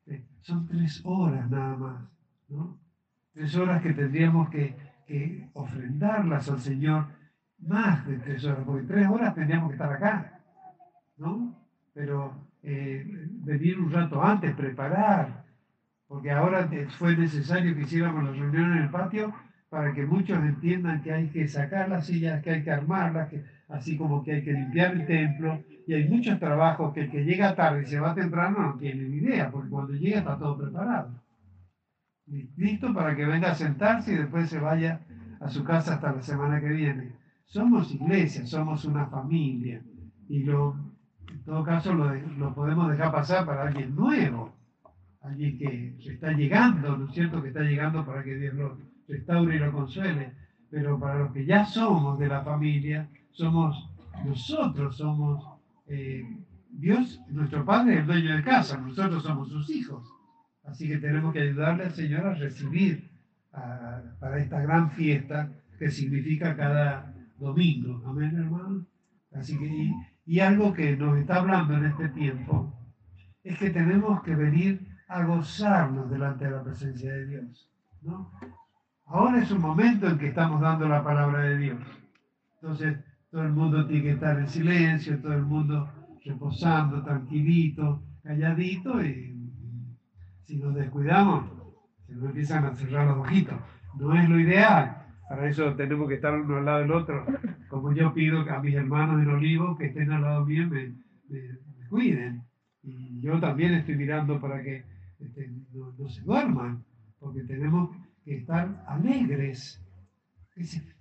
[0.07, 2.09] Eh, son tres horas nada más,
[2.47, 2.79] ¿no?
[3.33, 4.75] Tres horas que tendríamos que,
[5.53, 7.05] ofrendarlas al Señor,
[7.59, 10.41] más de tres horas, porque tres horas tendríamos que estar acá,
[11.17, 11.55] ¿no?
[11.93, 13.05] Pero eh,
[13.43, 15.38] venir un rato antes, preparar,
[16.09, 16.67] porque ahora
[16.97, 19.31] fue necesario que hiciéramos la reunión en el patio
[19.69, 23.43] para que muchos entiendan que hay que sacar las sillas, que hay que armarlas, que,
[23.67, 25.63] así como que hay que limpiar el templo.
[25.85, 29.03] Y hay muchos trabajos que el que llega tarde y se va temprano no tiene
[29.03, 31.11] ni idea, porque cuando llega está todo preparado.
[32.57, 35.01] Listo para que venga a sentarse y después se vaya
[35.39, 37.11] a su casa hasta la semana que viene.
[37.45, 39.83] Somos iglesia, somos una familia.
[40.27, 44.58] Y en todo caso lo, lo podemos dejar pasar para alguien nuevo,
[45.21, 47.41] alguien que está llegando, ¿no es cierto?
[47.41, 48.77] Que está llegando para que Dios lo,
[49.09, 50.33] restaure y lo consuele,
[50.69, 53.89] pero para los que ya somos de la familia, somos
[54.23, 55.43] nosotros, somos
[55.87, 56.23] eh,
[56.69, 60.07] Dios, nuestro Padre es el dueño de casa, nosotros somos sus hijos.
[60.63, 63.09] Así que tenemos que ayudarle al Señor a recibir
[63.51, 68.03] para esta gran fiesta que significa cada domingo.
[68.05, 68.85] Amén, hermano.
[69.33, 72.71] Así que, y, y algo que nos está hablando en este tiempo
[73.43, 77.69] es que tenemos que venir a gozarnos delante de la presencia de Dios.
[78.01, 78.31] ¿no?
[79.07, 81.79] Ahora es un momento en que estamos dando la palabra de Dios.
[82.61, 82.97] Entonces,
[83.31, 85.89] todo el mundo tiene que estar en silencio, todo el mundo
[86.23, 89.51] reposando, tranquilito, calladito, y
[90.43, 91.45] si nos descuidamos,
[92.05, 93.57] se nos empiezan a cerrar los ojitos.
[93.97, 95.05] No es lo ideal.
[95.27, 97.25] Para eso tenemos que estar uno al lado del otro.
[97.67, 100.93] Como yo pido a mis hermanos en Olivo que estén al lado mío me,
[101.29, 102.43] me, cuiden.
[102.83, 104.83] Y yo también estoy mirando para que
[105.73, 106.83] no, se duerman,
[107.19, 107.89] porque tenemos
[108.25, 109.83] estar alegres.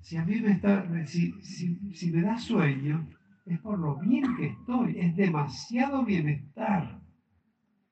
[0.00, 3.09] Si, a mí me está, si, si, me da sueño,
[3.46, 7.00] es por lo bien que estoy, es demasiado bienestar.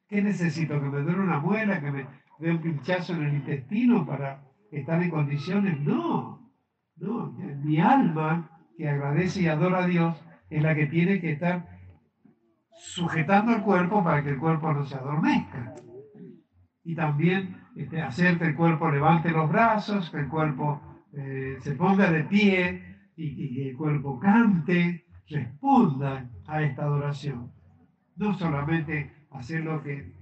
[0.09, 0.81] ¿Qué necesito?
[0.81, 1.81] ¿Que me duele una muela?
[1.81, 2.07] ¿Que me
[2.39, 5.81] dé un pinchazo en el intestino para estar en condiciones?
[5.81, 6.53] No,
[6.97, 7.33] no.
[7.65, 10.17] Mi alma que agradece y adora a Dios
[10.51, 11.67] es la que tiene que estar
[12.77, 15.75] sujetando el cuerpo para que el cuerpo no se adormezca.
[16.87, 20.81] Y también este, hacer que el cuerpo levante los brazos, que el cuerpo
[21.13, 27.51] eh, se ponga de pie y, que el cuerpo cante, responda a esta adoración.
[28.15, 30.13] No solamente hacer lo que,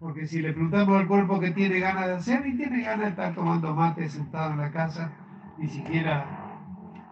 [0.00, 3.10] porque si le preguntamos al cuerpo que tiene ganas de hacer, y tiene ganas de
[3.10, 5.12] estar tomando mate sentado en la casa,
[5.56, 6.26] ni siquiera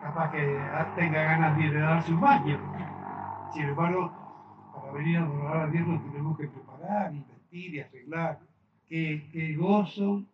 [0.03, 0.59] capaz que
[0.97, 2.59] tenga ganas de darse un baño.
[3.55, 4.13] Sin embargo,
[4.75, 8.41] para venir a adorar a Dios nos tenemos que preparar y vestir y arreglar
[8.89, 10.25] qué, gozo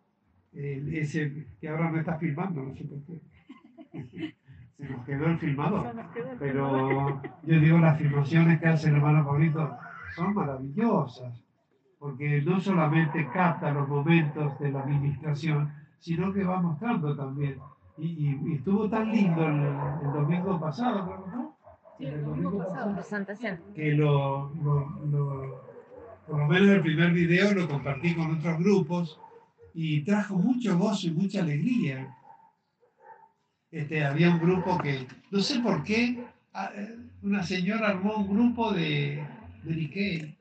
[0.53, 4.35] ese que ahora no está filmando, no sé por qué.
[4.77, 5.93] Se nos quedó el filmador.
[6.39, 9.77] Pero yo digo, las filmaciones que hace el hermano Pablito
[10.15, 11.41] son maravillosas,
[11.99, 17.59] porque no solamente capta los momentos de la administración, sino que va mostrando también.
[17.97, 21.55] Y, estuvo tan lindo el, domingo pasado, ¿no?
[21.97, 23.59] Sí, el domingo pasado, presentación.
[23.75, 25.72] Que lo, lo,
[26.27, 29.19] por lo menos el primer video lo compartí con otros grupos
[29.73, 32.15] y trajo mucho gozo y mucha alegría.
[33.71, 36.23] Este, había un grupo que, no sé por qué,
[37.23, 39.23] una señora armó un grupo de,
[39.63, 40.37] de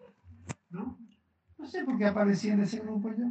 [0.71, 0.99] ¿no?
[1.59, 3.25] No sé por qué aparecía en ese grupo yo.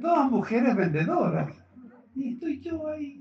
[0.00, 1.54] Todas mujeres vendedoras.
[2.14, 3.18] Y estoy yo ahí.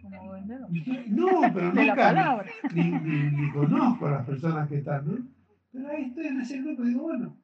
[0.00, 0.68] Como vendedor.
[1.08, 5.37] No, pero nunca ni, ni, ni, conozco a las personas que están, ¿no?
[5.72, 7.36] Pero ahí estoy en ese grupo digo, bueno,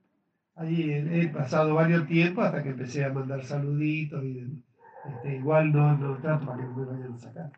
[0.57, 4.63] ahí he, pasado varios tiempos hasta que empecé a mandar saluditos y
[5.09, 7.53] este, igual no, no trato para que no me vayan a sacar.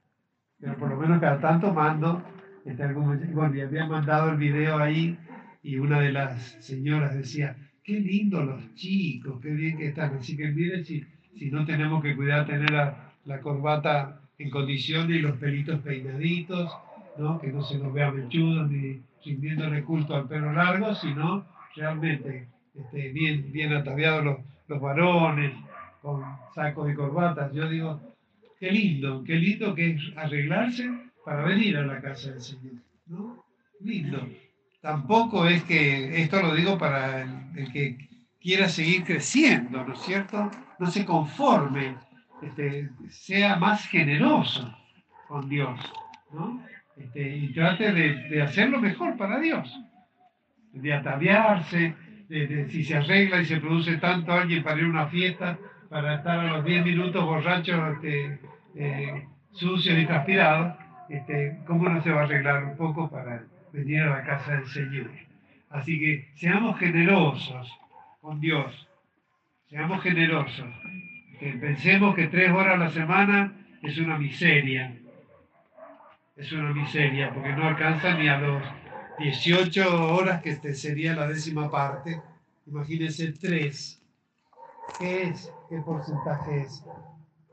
[0.59, 2.23] Pero por lo menos cada tanto mando,
[2.65, 5.19] este, bueno, y había mandado el video ahí
[5.63, 10.17] y una de las señoras decía, qué lindo los chicos, qué bien que están.
[10.17, 11.05] Así que miren si,
[11.37, 16.73] si no tenemos que cuidar tener la, la corbata en condiciones y los pelitos peinaditos,
[17.19, 17.41] ¿no?
[17.41, 23.09] que no se nos vea mechudos ni rindiéndole culto al pelo largo, sino realmente este,
[23.13, 25.53] bien, bien ataviados los, los varones,
[26.01, 26.23] con
[26.55, 27.53] sacos y corbatas.
[27.53, 28.01] Yo digo,
[28.61, 30.89] qué lindo, qué lindo que es arreglarse
[31.25, 32.75] para venir a la casa del Señor.
[33.07, 33.45] ¿no?
[33.81, 34.29] Lindo.
[34.81, 37.23] Tampoco es que, esto lo digo para
[37.57, 38.09] el, que
[38.41, 40.51] quiera seguir creciendo, ¿no es cierto?
[40.79, 41.97] No se conforme,
[42.43, 44.73] este, sea más generoso
[45.27, 45.81] con Dios,
[46.33, 46.63] ¿no?
[46.97, 49.79] Este, y trate de, de hacer lo mejor para Dios,
[50.73, 51.95] de ataviarse,
[52.29, 56.41] si se arregla y se produce tanto alguien para ir a una fiesta, para estar
[56.41, 58.41] a los 10 minutos borrachos, este,
[58.75, 60.75] eh, sucios y transpirados,
[61.09, 64.67] este, ¿cómo no se va a arreglar un poco para venir a la casa del
[64.67, 65.11] Señor?
[65.71, 67.73] Así que seamos generosos
[68.21, 68.89] con Dios,
[69.69, 70.67] seamos generosos.
[71.61, 74.93] pensemos que tres horas a la semana es una miseria,
[76.37, 78.63] es una miseria, porque no alcanza ni a los
[79.19, 82.21] 18 horas, que este sería la décima parte.
[82.67, 84.03] Imagínense 3.
[84.99, 85.51] ¿Qué es?
[85.69, 86.85] ¿Qué porcentaje es?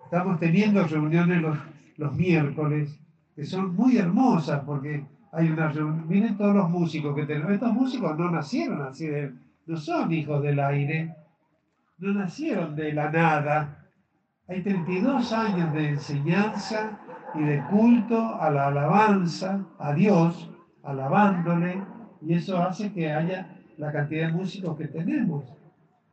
[0.04, 1.58] Estamos teniendo reuniones los,
[1.98, 3.00] los miércoles
[3.36, 6.08] que son muy hermosas porque hay una reunión.
[6.08, 7.52] Miren todos los músicos que tenemos.
[7.52, 9.34] Estos músicos no nacieron así, de,
[9.66, 11.16] no son hijos del aire,
[12.00, 13.88] no nacieron de la nada.
[14.48, 17.00] Hay 32 años de enseñanza
[17.36, 20.50] y de culto a la alabanza a Dios
[20.84, 21.82] alabándole,
[22.22, 25.44] y eso hace que haya la cantidad de músicos que tenemos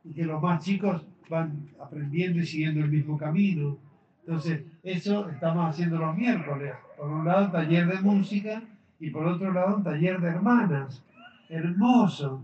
[0.03, 3.77] y que los más chicos van aprendiendo y siguiendo el mismo camino.
[4.25, 6.73] Entonces, eso estamos haciendo los miércoles.
[6.97, 8.61] Por un lado, taller de música
[8.99, 11.03] y por otro lado, un taller de hermanas.
[11.49, 12.43] Hermoso.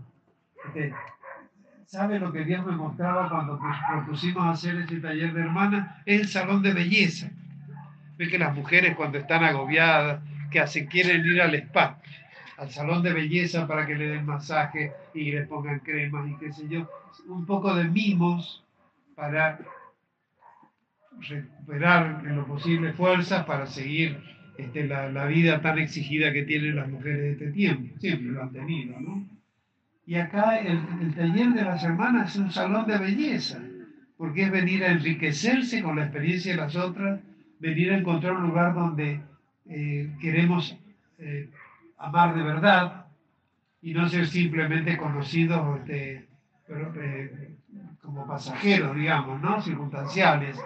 [1.86, 3.58] ¿Sabe lo que Dios me mostraba cuando
[3.90, 5.96] propusimos hacer ese taller de hermanas?
[6.04, 7.30] El salón de belleza.
[8.18, 12.00] Que las mujeres cuando están agobiadas, que hacen, quieren ir al spa,
[12.56, 16.52] al salón de belleza para que le den masaje y le pongan cremas y qué
[16.52, 16.90] sé yo,
[17.28, 18.64] un poco de mimos
[19.14, 19.60] para
[21.20, 24.18] recuperar en lo posible fuerzas para seguir
[24.56, 28.42] este, la, la, vida tan exigida que tienen las mujeres de este tiempo, siempre lo
[28.42, 29.28] han tenido, ¿no?
[30.06, 33.60] Y acá el, el taller de las hermanas es un salón de belleza,
[34.16, 37.20] porque es venir a enriquecerse con la experiencia de las otras,
[37.60, 39.20] venir a encontrar un lugar donde
[39.68, 40.76] eh, queremos
[41.18, 41.50] eh,
[41.98, 43.06] amar de verdad
[43.82, 46.26] y no ser simplemente conocidos este,
[46.68, 47.56] eh,
[48.02, 49.60] como pasajeros, digamos, ¿no?
[49.60, 50.58] circunstanciales.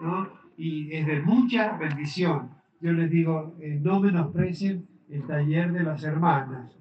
[0.00, 0.28] ¿no?
[0.56, 2.50] Y es de mucha bendición.
[2.80, 6.72] Yo les digo, no menosprecien el taller de las hermanas,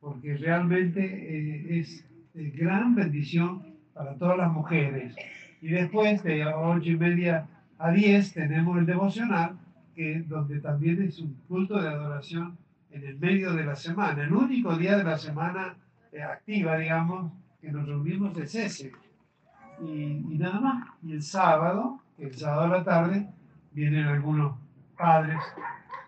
[0.00, 5.14] porque realmente es de gran bendición para todas las mujeres.
[5.62, 7.46] Y después de ocho y media
[7.78, 9.58] a 10 tenemos el devocional,
[9.94, 12.56] que, donde también es un culto de adoración
[12.90, 14.22] en el medio de la semana.
[14.22, 15.76] El único día de la semana
[16.12, 18.92] eh, activa, digamos, que nos reunimos es ese.
[19.80, 20.88] Y, y, nada más.
[21.02, 23.26] Y el sábado, el sábado a la tarde,
[23.72, 24.56] vienen algunos
[24.96, 25.40] padres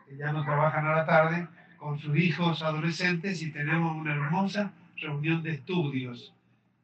[0.08, 4.72] que ya no trabajan a la tarde con sus hijos adolescentes y tenemos una hermosa
[4.96, 6.32] reunión de estudios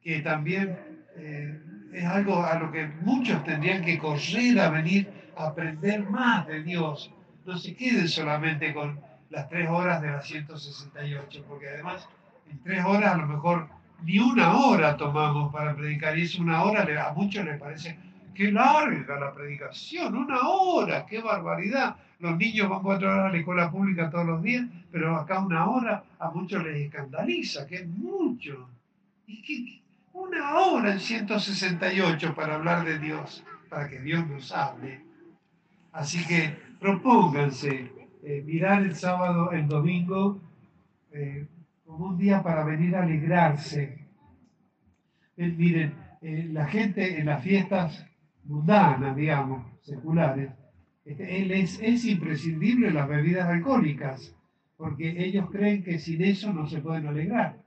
[0.01, 0.77] que también
[1.15, 1.61] eh,
[1.93, 6.63] es algo a lo que muchos tendrían que correr a venir a aprender más de
[6.63, 7.11] Dios.
[7.45, 12.07] No se queden solamente con las tres horas de las 168, porque además
[12.49, 13.67] en tres horas a lo mejor
[14.03, 17.97] ni una hora tomamos para predicar, y es una hora, a muchos les parece
[18.33, 21.95] qué larga la predicación, una hora, qué barbaridad.
[22.19, 25.69] Los niños van cuatro horas a la escuela pública todos los días, pero acá una
[25.69, 28.69] hora a muchos les escandaliza, que es mucho.
[29.27, 29.82] ¿Y qué,
[30.13, 35.01] una hora en 168 para hablar de Dios, para que Dios nos hable.
[35.91, 37.91] Así que propónganse
[38.23, 40.39] eh, mirar el sábado, el domingo,
[41.11, 41.47] eh,
[41.85, 44.07] como un día para venir a alegrarse.
[45.35, 45.95] Eh, miren,
[46.53, 48.05] la gente en las fiestas
[48.45, 50.51] mundanas, digamos, seculares,
[51.03, 54.33] este, es, es imprescindible las bebidas alcohólicas,
[54.77, 57.62] porque ellos creen que sin eso no se pueden alegrar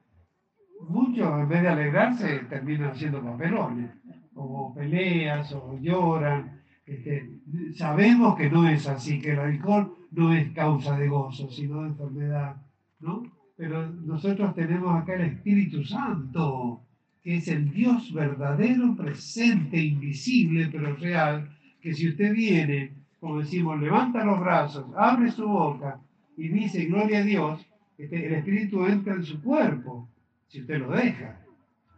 [0.88, 3.90] muchos en vez de alegrarse terminan haciendo papelones,
[4.34, 6.60] o peleas, o lloran.
[6.84, 7.28] Este,
[7.74, 11.88] sabemos que no es así, que el alcohol no es causa de gozo, sino de
[11.88, 12.56] enfermedad,
[13.00, 13.22] ¿no?
[13.56, 16.82] Pero nosotros tenemos acá el Espíritu Santo,
[17.22, 23.80] que es el Dios verdadero, presente, invisible, pero real, que si usted viene, como decimos,
[23.80, 26.00] levanta los brazos, abre su boca
[26.36, 27.66] y dice gloria a Dios,
[27.98, 30.08] este, el Espíritu entra en su cuerpo
[30.48, 31.40] si usted lo deja.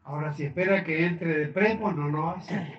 [0.04, 2.78] Ahora, si espera que entre de prepo, no lo hacer.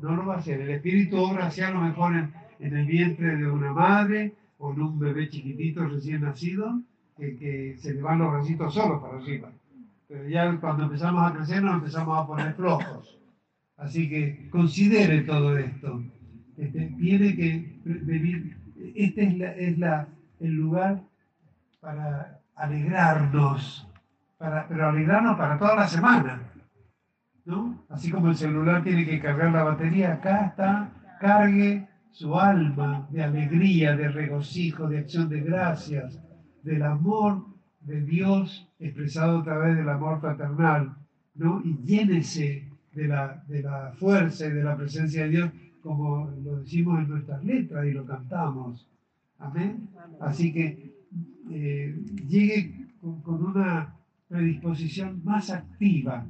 [0.00, 0.60] No lo va a hacer.
[0.60, 2.32] El espíritu obra hacia lo mejor en,
[2.76, 6.80] el vientre de una madre o en un bebé chiquitito recién nacido,
[7.16, 9.50] que, se le van los bracitos solos para arriba.
[10.06, 13.18] Pero ya cuando empezamos a crecer nos empezamos a poner flojos.
[13.76, 16.02] Así que considere todo esto.
[16.56, 18.56] Este, tiene que venir,
[18.94, 20.08] este es, es la,
[20.40, 21.02] el lugar
[21.80, 23.87] para alegrarnos
[24.38, 26.40] pero alegrarnos para toda la semana.
[27.44, 27.84] ¿no?
[27.88, 33.22] Así como el celular tiene que cargar la batería, acá está, cargue su alma de
[33.22, 36.20] alegría, de regocijo, de acción de gracias,
[36.62, 37.46] del amor
[37.80, 40.94] de Dios expresado a través del amor fraternal,
[41.34, 41.62] ¿no?
[41.64, 45.50] Y llénese de la, de la fuerza y de la presencia de Dios,
[45.82, 48.86] como lo decimos en nuestras letras y lo cantamos.
[49.38, 49.88] Amén.
[50.20, 50.92] Así que
[51.50, 53.94] eh, llegue con una
[54.28, 56.26] predisposición más activa,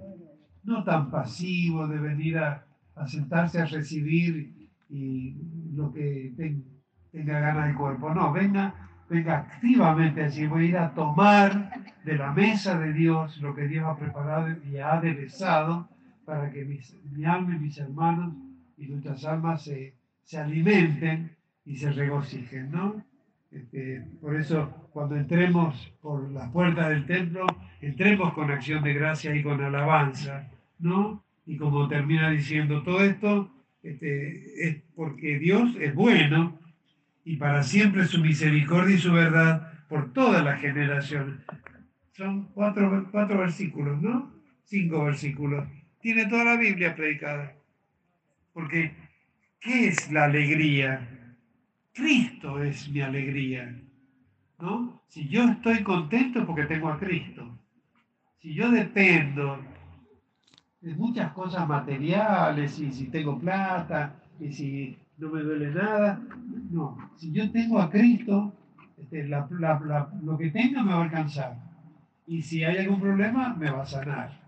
[0.62, 2.64] no tan pasivo de venir a,
[3.06, 5.36] sentarse a recibir y
[5.74, 6.32] lo que
[7.12, 8.12] tenga ganas el cuerpo.
[8.12, 8.74] No, venga,
[9.08, 11.70] venga activamente a decir, voy a ir a tomar
[12.04, 15.88] de la mesa de Dios lo que Dios ha preparado y ha aderezado
[16.24, 18.34] para que mi alma y mis hermanos
[18.76, 23.02] y nuestras almas se, se alimenten y se regocijen, ¿no?
[23.50, 27.46] Este, por eso, cuando entremos por las puertas del templo,
[27.80, 31.24] entremos con acción de gracia y con alabanza, ¿no?
[31.46, 33.50] Y como termina diciendo todo esto,
[33.82, 36.58] este, es porque Dios es bueno
[37.24, 41.40] y para siempre su misericordia y su verdad por todas las generaciones.
[42.12, 44.32] Son cuatro, cuatro versículos, ¿no?
[44.64, 45.66] Cinco versículos.
[46.00, 47.54] Tiene toda la Biblia predicada.
[48.52, 48.92] Porque,
[49.60, 51.17] ¿qué es la alegría?
[51.98, 53.76] Cristo es mi alegría.
[54.60, 55.02] ¿no?
[55.08, 57.58] Si yo estoy contento porque tengo a Cristo.
[58.38, 59.58] Si yo dependo
[60.80, 66.20] de muchas cosas materiales y si tengo plata y si no me duele nada,
[66.70, 66.96] no.
[67.16, 68.52] Si yo tengo a Cristo,
[68.96, 71.56] este, lo que tenga me va a alcanzar.
[72.28, 74.40] Y si hay algún problema, me va a sanar.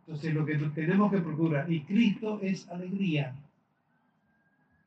[0.00, 3.34] Entonces lo que tenemos que procurar, y Cristo es alegría.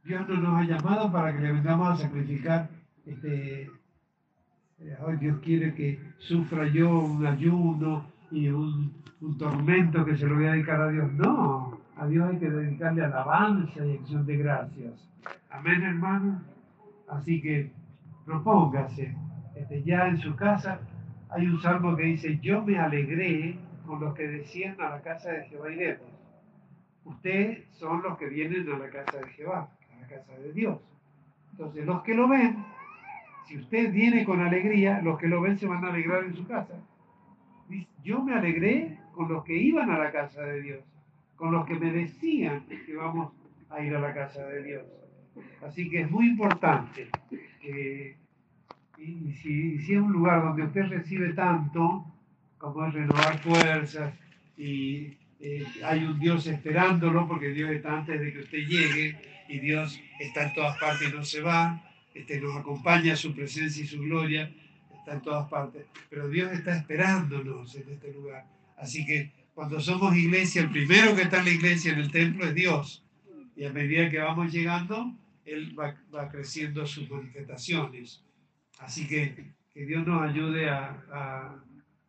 [0.04, 2.68] Dios no nos ha llamado para que le vengamos a sacrificar.
[3.06, 3.64] Este,
[4.80, 9.02] eh, hoy Dios quiere que sufra yo un ayuno y un,
[9.40, 11.10] tormento que se lo voy a dedicar a Dios.
[11.14, 15.10] No, a Dios hay que dedicarle alabanza y acción de gracias.
[15.50, 16.42] Amén, hermano.
[17.08, 17.72] Así que
[18.26, 19.16] propóngase.
[19.56, 20.82] Este, ya en su casa
[21.30, 25.32] hay un salmo que dice, yo me alegré con los que decían a la casa
[25.32, 26.12] de Jehová iremos.
[27.06, 29.70] Ustedes son los que vienen a la casa de Jehová
[30.08, 30.80] casa de Dios.
[31.52, 32.64] Entonces, los que lo ven,
[33.48, 36.48] si usted viene con alegría, los que lo ven se van a alegrar en su
[36.48, 36.74] casa.
[38.04, 40.80] Yo me alegré con los que iban a la casa de Dios,
[41.36, 43.32] con los que me decían que vamos
[43.70, 44.84] a ir a la casa de Dios.
[45.66, 47.08] Así que es muy importante
[47.62, 48.18] que,
[48.98, 52.06] y, si, si es un lugar donde usted recibe tanto,
[52.58, 54.14] como es renovar fuerzas
[54.58, 59.18] y eh, hay un Dios esperándolo, porque Dios está antes de que usted llegue
[59.48, 61.84] y Dios está en todas partes y no se va,
[62.14, 64.52] este, nos acompaña su presencia y su gloria,
[64.94, 68.46] está en todas partes, pero Dios está esperándonos en este lugar.
[68.78, 72.46] Así que cuando somos iglesia, el primero que está en la iglesia, en el templo,
[72.46, 73.04] es Dios.
[73.56, 75.14] Y a medida que vamos llegando,
[75.46, 78.24] Él va, va creciendo sus manifestaciones.
[78.80, 81.64] Así que que Dios nos ayude a, a,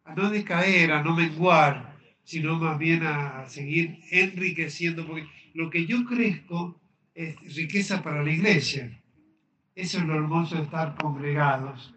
[0.05, 5.87] a no decaer, a no menguar, sino más bien a seguir enriqueciendo, porque lo que
[5.87, 6.79] yo crezco
[7.15, 9.01] es riqueza para la iglesia.
[9.75, 11.95] Eso es lo hermoso estar congregados,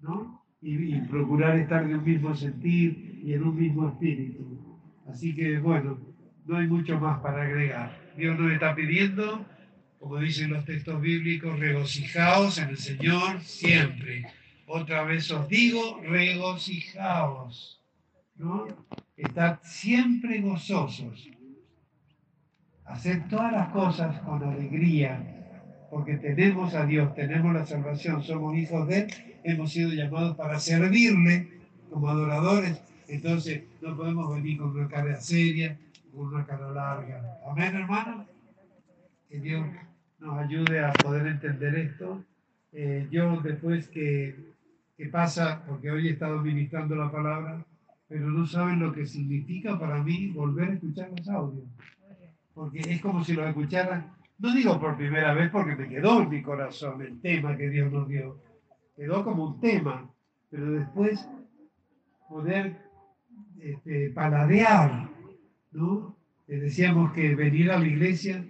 [0.00, 0.44] ¿no?
[0.62, 4.78] Y, y procurar estar en un mismo sentir y en un mismo espíritu.
[5.08, 5.98] Así que, bueno,
[6.46, 8.12] no hay mucho más para agregar.
[8.16, 9.46] Dios nos está pidiendo,
[9.98, 14.26] como dicen los textos bíblicos, regocijaos en el Señor siempre.
[14.66, 17.80] Otra vez os digo, regocijaos.
[18.40, 18.66] ¿no?
[19.16, 21.28] Estad siempre gozosos.
[22.90, 25.22] Haced todas las cosas con alegría,
[25.90, 29.06] porque tenemos a Dios, tenemos la salvación, somos hijos de Él,
[29.44, 31.48] hemos sido llamados para servirle
[31.88, 32.82] como adoradores.
[33.06, 35.78] Entonces no podemos venir con una cara seria,
[36.12, 37.38] con una cara larga.
[37.48, 38.26] Amén, hermano.
[39.28, 39.64] Que Dios
[40.18, 42.24] nos ayude a poder entender esto.
[42.72, 44.34] Eh, yo después que,
[44.96, 47.64] que pasa, porque hoy he estado ministrando la palabra,
[48.08, 51.68] pero no saben lo que significa para mí volver a escuchar los audios.
[52.60, 56.28] Porque es como si los escuchara, no digo por primera vez porque me quedó en
[56.28, 58.36] mi corazón el tema que Dios nos dio.
[58.94, 60.06] Quedó como un tema,
[60.50, 61.26] pero después
[62.28, 62.76] poder
[63.60, 65.08] este, paladear,
[65.72, 66.14] ¿no?
[66.48, 68.44] Les decíamos que venir a la iglesia,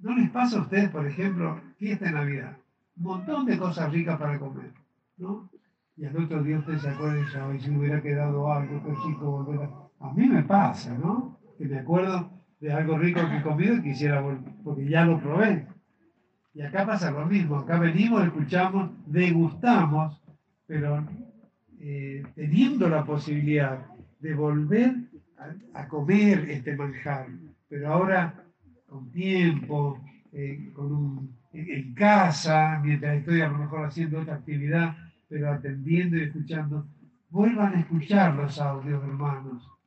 [0.00, 2.58] ¿no les pasa a ustedes, por ejemplo, fiesta de Navidad?
[2.98, 4.74] Un montón de cosas ricas para comer,
[5.16, 5.48] ¿no?
[5.96, 8.92] y al otro día usted se acuerda y hoy si me hubiera quedado algo, qué
[9.06, 10.06] chico volver a...
[10.06, 11.40] A mí me pasa, ¿no?
[11.56, 15.20] Que me acuerdo de algo rico que he comido y quisiera volver, porque ya lo
[15.20, 15.66] probé.
[16.54, 20.20] Y acá pasa lo mismo, acá venimos, escuchamos, degustamos,
[20.66, 21.06] pero
[21.78, 23.86] eh, teniendo la posibilidad
[24.18, 24.94] de volver
[25.38, 27.28] a, a, comer este manjar,
[27.68, 28.44] pero ahora
[28.86, 30.00] con tiempo,
[30.32, 34.96] eh, con un, en, en casa, mientras estoy a lo mejor haciendo otra actividad,
[35.28, 36.88] pero atendiendo y escuchando,
[37.30, 39.77] vuelvan a escuchar los audios, hermanos.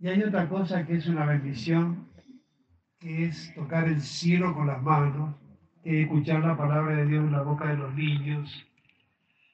[0.00, 2.08] Y hay otra cosa que es una bendición,
[2.98, 5.36] que es tocar el cielo con las manos,
[5.84, 8.66] que es escuchar la palabra de Dios en la boca de los niños.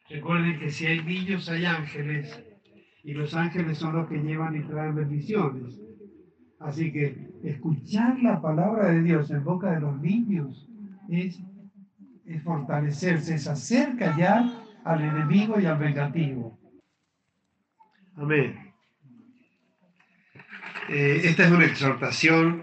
[0.09, 2.41] Recuerden que si hay niños hay ángeles,
[3.03, 5.81] y los ángeles son los que llevan y traen bendiciones.
[6.61, 10.69] Así que escuchar la palabra de Dios en boca de los niños
[11.09, 11.41] es,
[12.45, 14.45] fortalecerse, es hacer callar
[14.85, 16.59] al enemigo y al vengativo.
[18.17, 18.66] Amén.
[20.89, 22.63] Eh, esta es una exhortación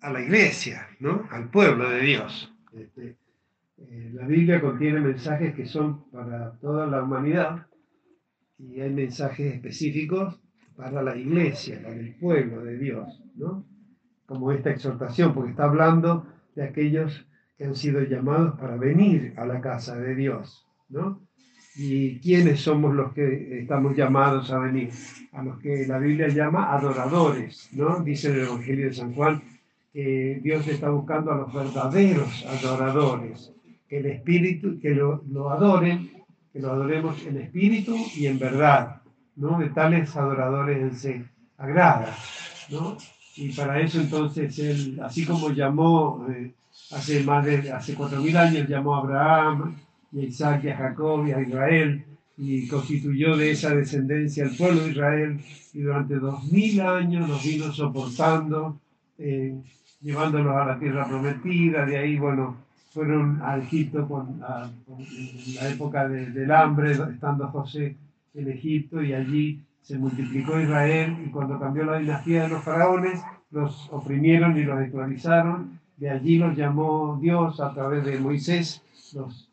[0.00, 1.28] a la iglesia, ¿no?
[1.30, 2.54] al pueblo de Dios.
[2.72, 3.18] Este,
[3.76, 7.66] eh, la Biblia contiene mensajes que son para toda la humanidad
[8.58, 10.40] y hay mensajes específicos
[10.74, 13.66] para la iglesia, para el pueblo de Dios, ¿no?
[14.24, 17.26] como esta exhortación, porque está hablando de aquellos
[17.58, 20.66] que han sido llamados para venir a la casa de Dios.
[20.88, 21.28] ¿no?
[21.80, 24.90] ¿Y quiénes somos los que estamos llamados a venir?
[25.32, 28.00] A los que la Biblia llama adoradores, ¿no?
[28.00, 29.40] Dice el Evangelio de San Juan
[29.92, 33.52] que Dios está buscando a los verdaderos adoradores,
[33.88, 36.10] que el Espíritu, que lo, lo adoren,
[36.52, 39.00] que lo adoremos en espíritu y en verdad,
[39.36, 39.60] ¿no?
[39.60, 41.24] De tales adoradores se
[41.58, 42.12] agrada,
[42.70, 42.96] ¿no?
[43.36, 46.54] Y para eso entonces Él, así como llamó eh,
[46.90, 49.76] hace más de, hace cuatro mil años, llamó a Abraham,
[50.12, 52.04] y Isaac a Jacob y a Israel
[52.36, 55.40] y constituyó de esa descendencia el pueblo de Israel
[55.74, 58.78] y durante dos mil años nos vino soportando,
[59.18, 59.54] eh,
[60.00, 62.56] llevándolos a la tierra prometida, de ahí, bueno,
[62.92, 64.38] fueron a Egipto con,
[64.86, 64.98] con
[65.54, 67.96] la época de, del hambre, estando José
[68.34, 73.20] en Egipto y allí se multiplicó Israel y cuando cambió la dinastía de los faraones,
[73.50, 78.82] los oprimieron y los esclavizaron, de allí los llamó Dios a través de Moisés,
[79.14, 79.47] los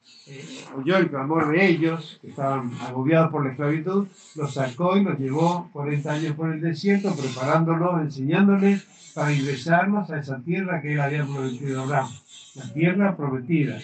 [0.75, 5.19] oyó el clamor de ellos, que estaban agobiados por la esclavitud, los sacó y los
[5.19, 11.01] llevó 40 años por el desierto, preparándolos, enseñándoles para ingresarnos a esa tierra que él
[11.01, 12.09] había prometido a Abraham,
[12.55, 13.79] la tierra prometida,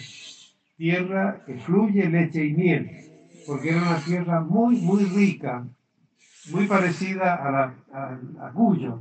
[0.76, 2.90] tierra que fluye leche y miel,
[3.46, 5.64] porque era una tierra muy, muy rica,
[6.50, 9.00] muy parecida a, la, a, a Cuyo,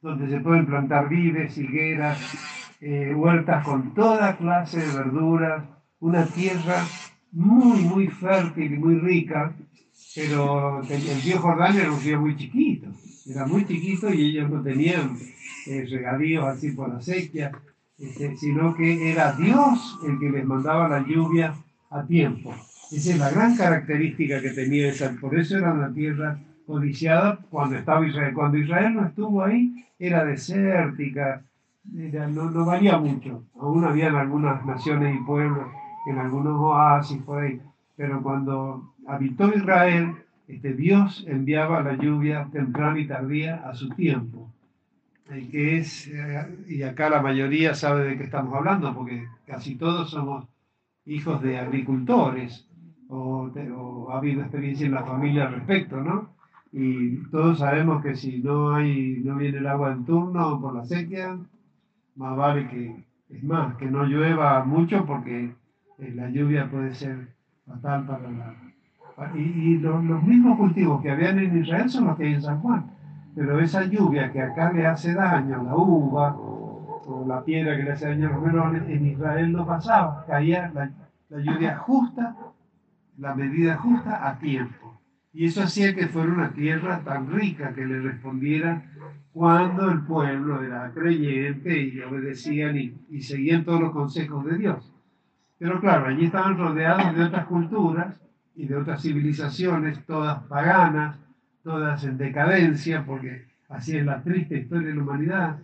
[0.00, 2.18] donde se pueden plantar vides, higueras,
[2.80, 6.86] eh, huertas con toda clase de verduras, una tierra
[7.32, 9.54] muy, muy fértil y muy rica,
[10.14, 12.88] pero el río Jordán era un río muy chiquito,
[13.26, 15.16] era muy chiquito y ellos no tenían
[15.66, 17.50] eh, regadíos así por la sequía,
[17.98, 21.54] este, sino que era Dios el que les mandaba la lluvia
[21.90, 22.54] a tiempo.
[22.92, 27.76] Esa es la gran característica que tenía esa, por eso era una tierra codiciada cuando
[27.76, 28.34] estaba Israel.
[28.34, 31.42] Cuando Israel no estuvo ahí, era desértica,
[31.96, 33.44] era, no, no valía mucho.
[33.58, 35.66] Aún habían algunas naciones y pueblos
[36.06, 37.60] en algunos oasis por ahí.
[37.96, 40.14] Pero cuando habitó Israel,
[40.48, 44.50] este, Dios enviaba la lluvia temprana y tardía a su tiempo.
[45.30, 49.74] el que es, eh, y acá la mayoría sabe de qué estamos hablando, porque casi
[49.76, 50.46] todos somos
[51.06, 52.68] hijos de agricultores,
[53.08, 53.50] o,
[54.10, 56.30] ha habido experiencia en la familia al respecto, ¿no?
[56.72, 60.84] Y todos sabemos que si no hay, no viene el agua en turno por la
[60.84, 61.38] sequía,
[62.16, 65.52] más vale que, es más, que no llueva mucho porque
[65.98, 67.28] eh, la lluvia puede ser
[67.66, 68.54] fatal para la...
[69.36, 72.90] Y, los, mismos cultivos que habían en Israel son los que hay en San Juan.
[73.34, 77.84] Pero esa lluvia que acá le hace daño a la uva o la piedra que
[77.84, 80.24] le hace daño a los melones, en Israel no pasaba.
[80.26, 80.90] Caía la,
[81.40, 82.36] lluvia justa,
[83.18, 85.00] la medida justa a tiempo.
[85.32, 88.84] Y eso hacía que fuera una tierra tan rica que le respondiera
[89.32, 94.93] cuando el pueblo era creyente y obedecían y, seguían todos los consejos de Dios.
[95.58, 98.20] Pero claro, allí estaban rodeados de otras culturas
[98.54, 101.16] y de otras civilizaciones, todas paganas,
[101.62, 105.58] todas en decadencia, porque así es la triste historia de la humanidad.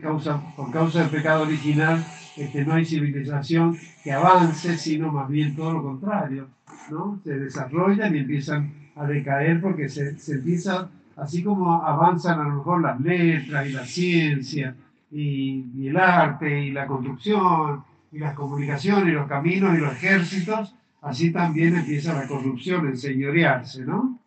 [0.00, 2.04] Causa, por causa del pecado original,
[2.36, 6.48] este, no hay civilización que avance, sino más bien todo lo contrario.
[6.90, 7.20] ¿no?
[7.24, 12.56] Se desarrollan y empiezan a decaer porque se, se empieza así como avanzan a lo
[12.56, 14.76] mejor las letras y la ciencia
[15.10, 17.84] y, el arte y la construcción
[18.14, 23.84] y las comunicaciones los caminos y los ejércitos, así también empieza la corrupción, el señorearse,
[23.84, 24.20] ¿no?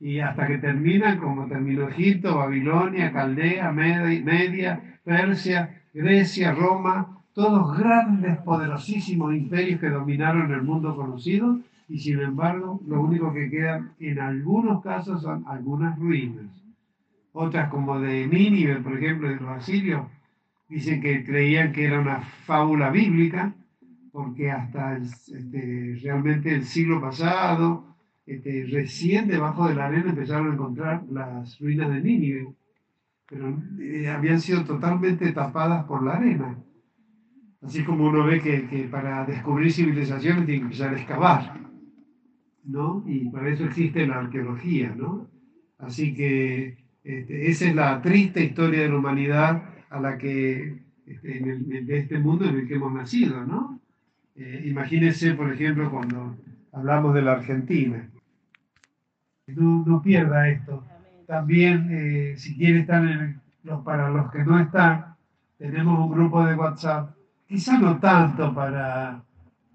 [0.00, 8.38] Y hasta que terminan como terminó Egipto, Babilonia, Caldea, Media, Persia, Grecia, Roma, todos grandes,
[8.38, 14.18] poderosísimos imperios que dominaron el mundo conocido y sin embargo lo único que queda en
[14.18, 16.46] algunos casos son algunas ruinas.
[17.32, 20.02] Otras como de Nínive, por ejemplo, de los asirios,
[20.68, 23.54] dicen que creían que era una fábula bíblica,
[24.12, 27.96] porque hasta este, realmente el siglo pasado,
[28.26, 32.54] este, recién debajo de la arena empezaron a encontrar las ruinas de Nínive,
[33.26, 36.58] pero eh, habían sido totalmente tapadas por la arena.
[37.62, 41.68] Así como uno ve que, que para descubrir civilizaciones tiene que empezar a excavar.
[42.68, 43.02] ¿no?
[43.06, 45.26] Y para eso existe la arqueología, ¿no?
[45.78, 51.40] Así que este, esa es la triste historia de la humanidad a la que, este,
[51.40, 53.80] de este mundo en el que hemos nacido, ¿no?
[54.36, 56.36] Eh, imagínense, por ejemplo, cuando
[56.72, 58.08] hablamos de la Argentina.
[59.48, 60.84] No, no pierda esto.
[61.26, 63.40] También, eh, si quiere estar en
[63.84, 65.14] para los que no están,
[65.58, 67.10] tenemos un grupo de WhatsApp,
[67.46, 69.22] quizá no tanto para,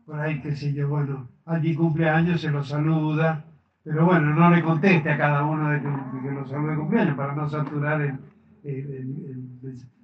[0.05, 3.45] por ahí, qué sé yo, bueno, allí cumpleaños, se lo saluda,
[3.83, 7.49] pero bueno, no le conteste a cada uno de que, lo salude cumpleaños para no
[7.49, 8.19] saturar el,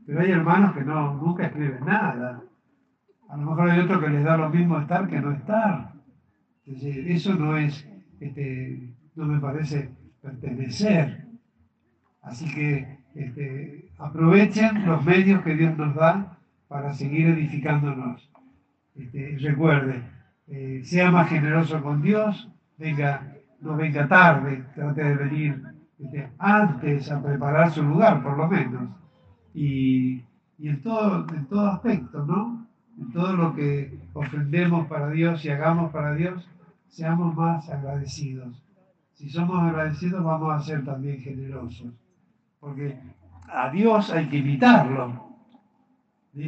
[0.09, 2.41] Pero hay hermanos que no, nunca escriben nada.
[3.29, 5.93] A lo mejor hay otros que les da lo mismo estar que no estar.
[6.65, 7.87] eso no es,
[8.19, 11.27] este, no me parece pertenecer.
[12.23, 18.31] Así que este, aprovechen los medios que Dios nos da para seguir edificándonos.
[18.95, 20.05] Este, recuerden,
[20.47, 22.49] eh, sea más generoso con Dios,
[22.79, 23.31] venga,
[23.61, 25.63] no venga tarde, trate de venir
[26.39, 28.99] antes a preparar su lugar, por lo menos.
[29.53, 30.23] Y,
[30.59, 32.67] en, todo, en todo aspecto, ¿no?
[32.99, 36.47] En todo lo que ofrendemos para Dios y hagamos para Dios,
[36.87, 38.61] seamos más agradecidos.
[39.13, 41.91] Si somos agradecidos, vamos a ser también generosos.
[42.59, 42.97] Porque
[43.47, 45.29] a Dios hay que imitarlo.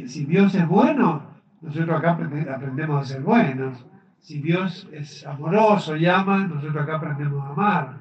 [0.06, 1.22] Si Dios es bueno,
[1.60, 3.84] nosotros acá aprendemos a ser buenos.
[4.20, 7.96] Si Dios es amoroso y ama, nosotros acá aprendemos a amar.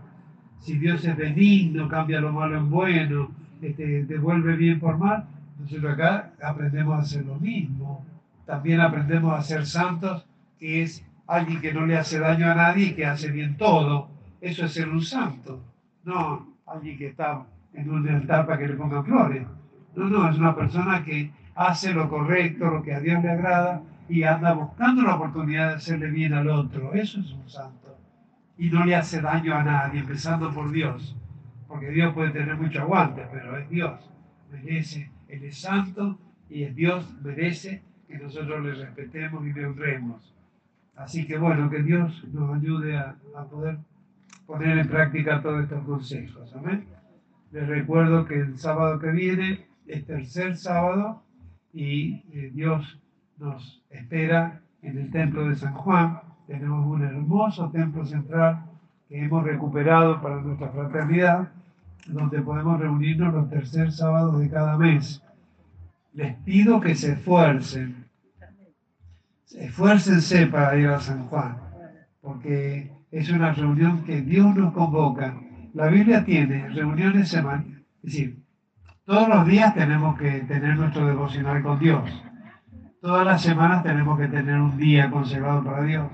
[0.60, 3.32] Si Dios es benigno, cambia lo malo en bueno,
[3.62, 5.26] este, devuelve bien por mal,
[5.60, 8.06] nosotros acá aprendemos a hacer lo mismo.
[8.46, 10.26] También aprendemos a ser santos,
[10.60, 14.10] que es alguien que no le hace daño a nadie y que hace bien todo.
[14.42, 15.62] Eso es ser un santo.
[16.04, 19.46] No alguien que está en un altar para que le pongan flores.
[19.96, 23.82] No, no, es una persona que hace lo correcto, lo que a Dios le agrada
[24.10, 26.94] y anda buscando la oportunidad de hacerle bien al otro.
[26.94, 27.98] Eso es un santo.
[28.58, 31.16] Y no le hace daño a nadie, empezando por Dios.
[31.72, 33.98] Porque Dios puede tener mucho aguante, pero es Dios.
[34.52, 36.20] Merece, Él es santo
[36.50, 40.36] y es Dios, merece que nosotros le respetemos y le honremos.
[40.98, 43.16] Así que bueno, que Dios nos ayude a,
[43.50, 43.78] poder
[44.46, 46.54] poner en práctica todos estos consejos.
[46.58, 46.88] Amén.
[47.54, 51.24] Les recuerdo que el sábado que viene es tercer sábado
[51.72, 53.00] y eh, Dios
[53.38, 56.20] nos espera en el templo de San Juan.
[56.48, 58.66] Tenemos un hermoso templo central
[59.08, 61.50] que hemos recuperado para nuestra fraternidad,
[62.08, 65.22] donde podemos reunirnos los tercer sábados de cada mes.
[66.14, 68.06] Les pido que se esfuercen,
[69.56, 71.58] esfuércense para ir a San Juan,
[72.22, 75.40] porque es una reunión que Dios nos convoca.
[75.74, 78.44] La Biblia tiene reuniones semanales, es decir,
[79.06, 82.24] Todos los días tenemos que tener nuestro devocional con Dios.
[83.02, 86.08] Todas las semanas tenemos que tener un día consagrado para Dios.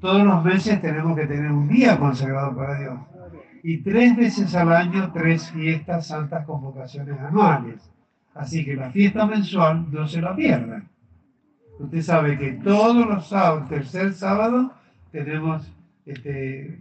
[0.00, 2.98] Todos los meses tenemos que tener un día consagrado para Dios.
[3.68, 7.90] Y tres veces al año, tres fiestas, santas convocaciones anuales.
[8.32, 10.88] Así que la fiesta mensual no se la pierdan.
[11.80, 14.70] Usted sabe que todos los sábados, tercer sábado,
[15.10, 15.68] tenemos,
[16.04, 16.78] este,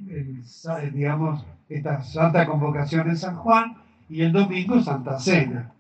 [0.93, 3.77] digamos, esta santa convocación en San Juan
[4.07, 5.71] y el domingo Santa Cena.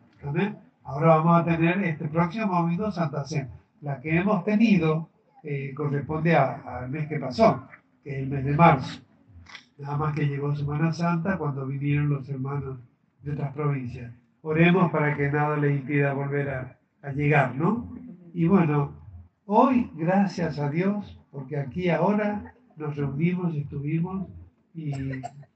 [0.85, 3.49] Ahora vamos a tener este próximo domingo Santa Cena.
[3.81, 5.07] La que hemos tenido
[5.43, 7.67] eh, corresponde al mes que pasó,
[8.03, 9.04] que es el mes de marzo.
[9.77, 12.79] Nada más que llegó Semana Santa cuando vinieron los hermanos
[13.23, 14.13] de otras provincias.
[14.41, 17.93] Oremos para que nada le impida volver a, a llegar, ¿no?
[18.33, 18.93] Y bueno,
[19.45, 24.27] hoy, gracias a Dios, porque aquí ahora nos reunimos estuvimos
[24.73, 24.91] y,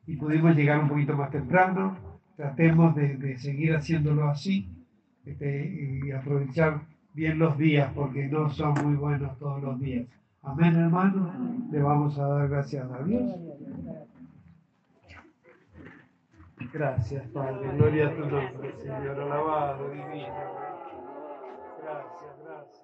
[0.08, 1.98] y pudimos llegar un poquito más temprano.
[2.36, 4.70] Tratemos de, de seguir haciéndolo así
[5.26, 6.82] este, y aprovechar
[7.14, 10.08] bien los días, porque no son muy buenos todos los días.
[10.42, 11.34] Amén, hermano.
[11.72, 13.36] Le vamos a dar gracias a Dios.
[16.60, 17.70] Gracias, Padre.
[17.78, 19.20] Gloria a tu nombre, Señor.
[19.20, 20.36] Alabado, divino.
[21.82, 22.79] Gracias, gracias.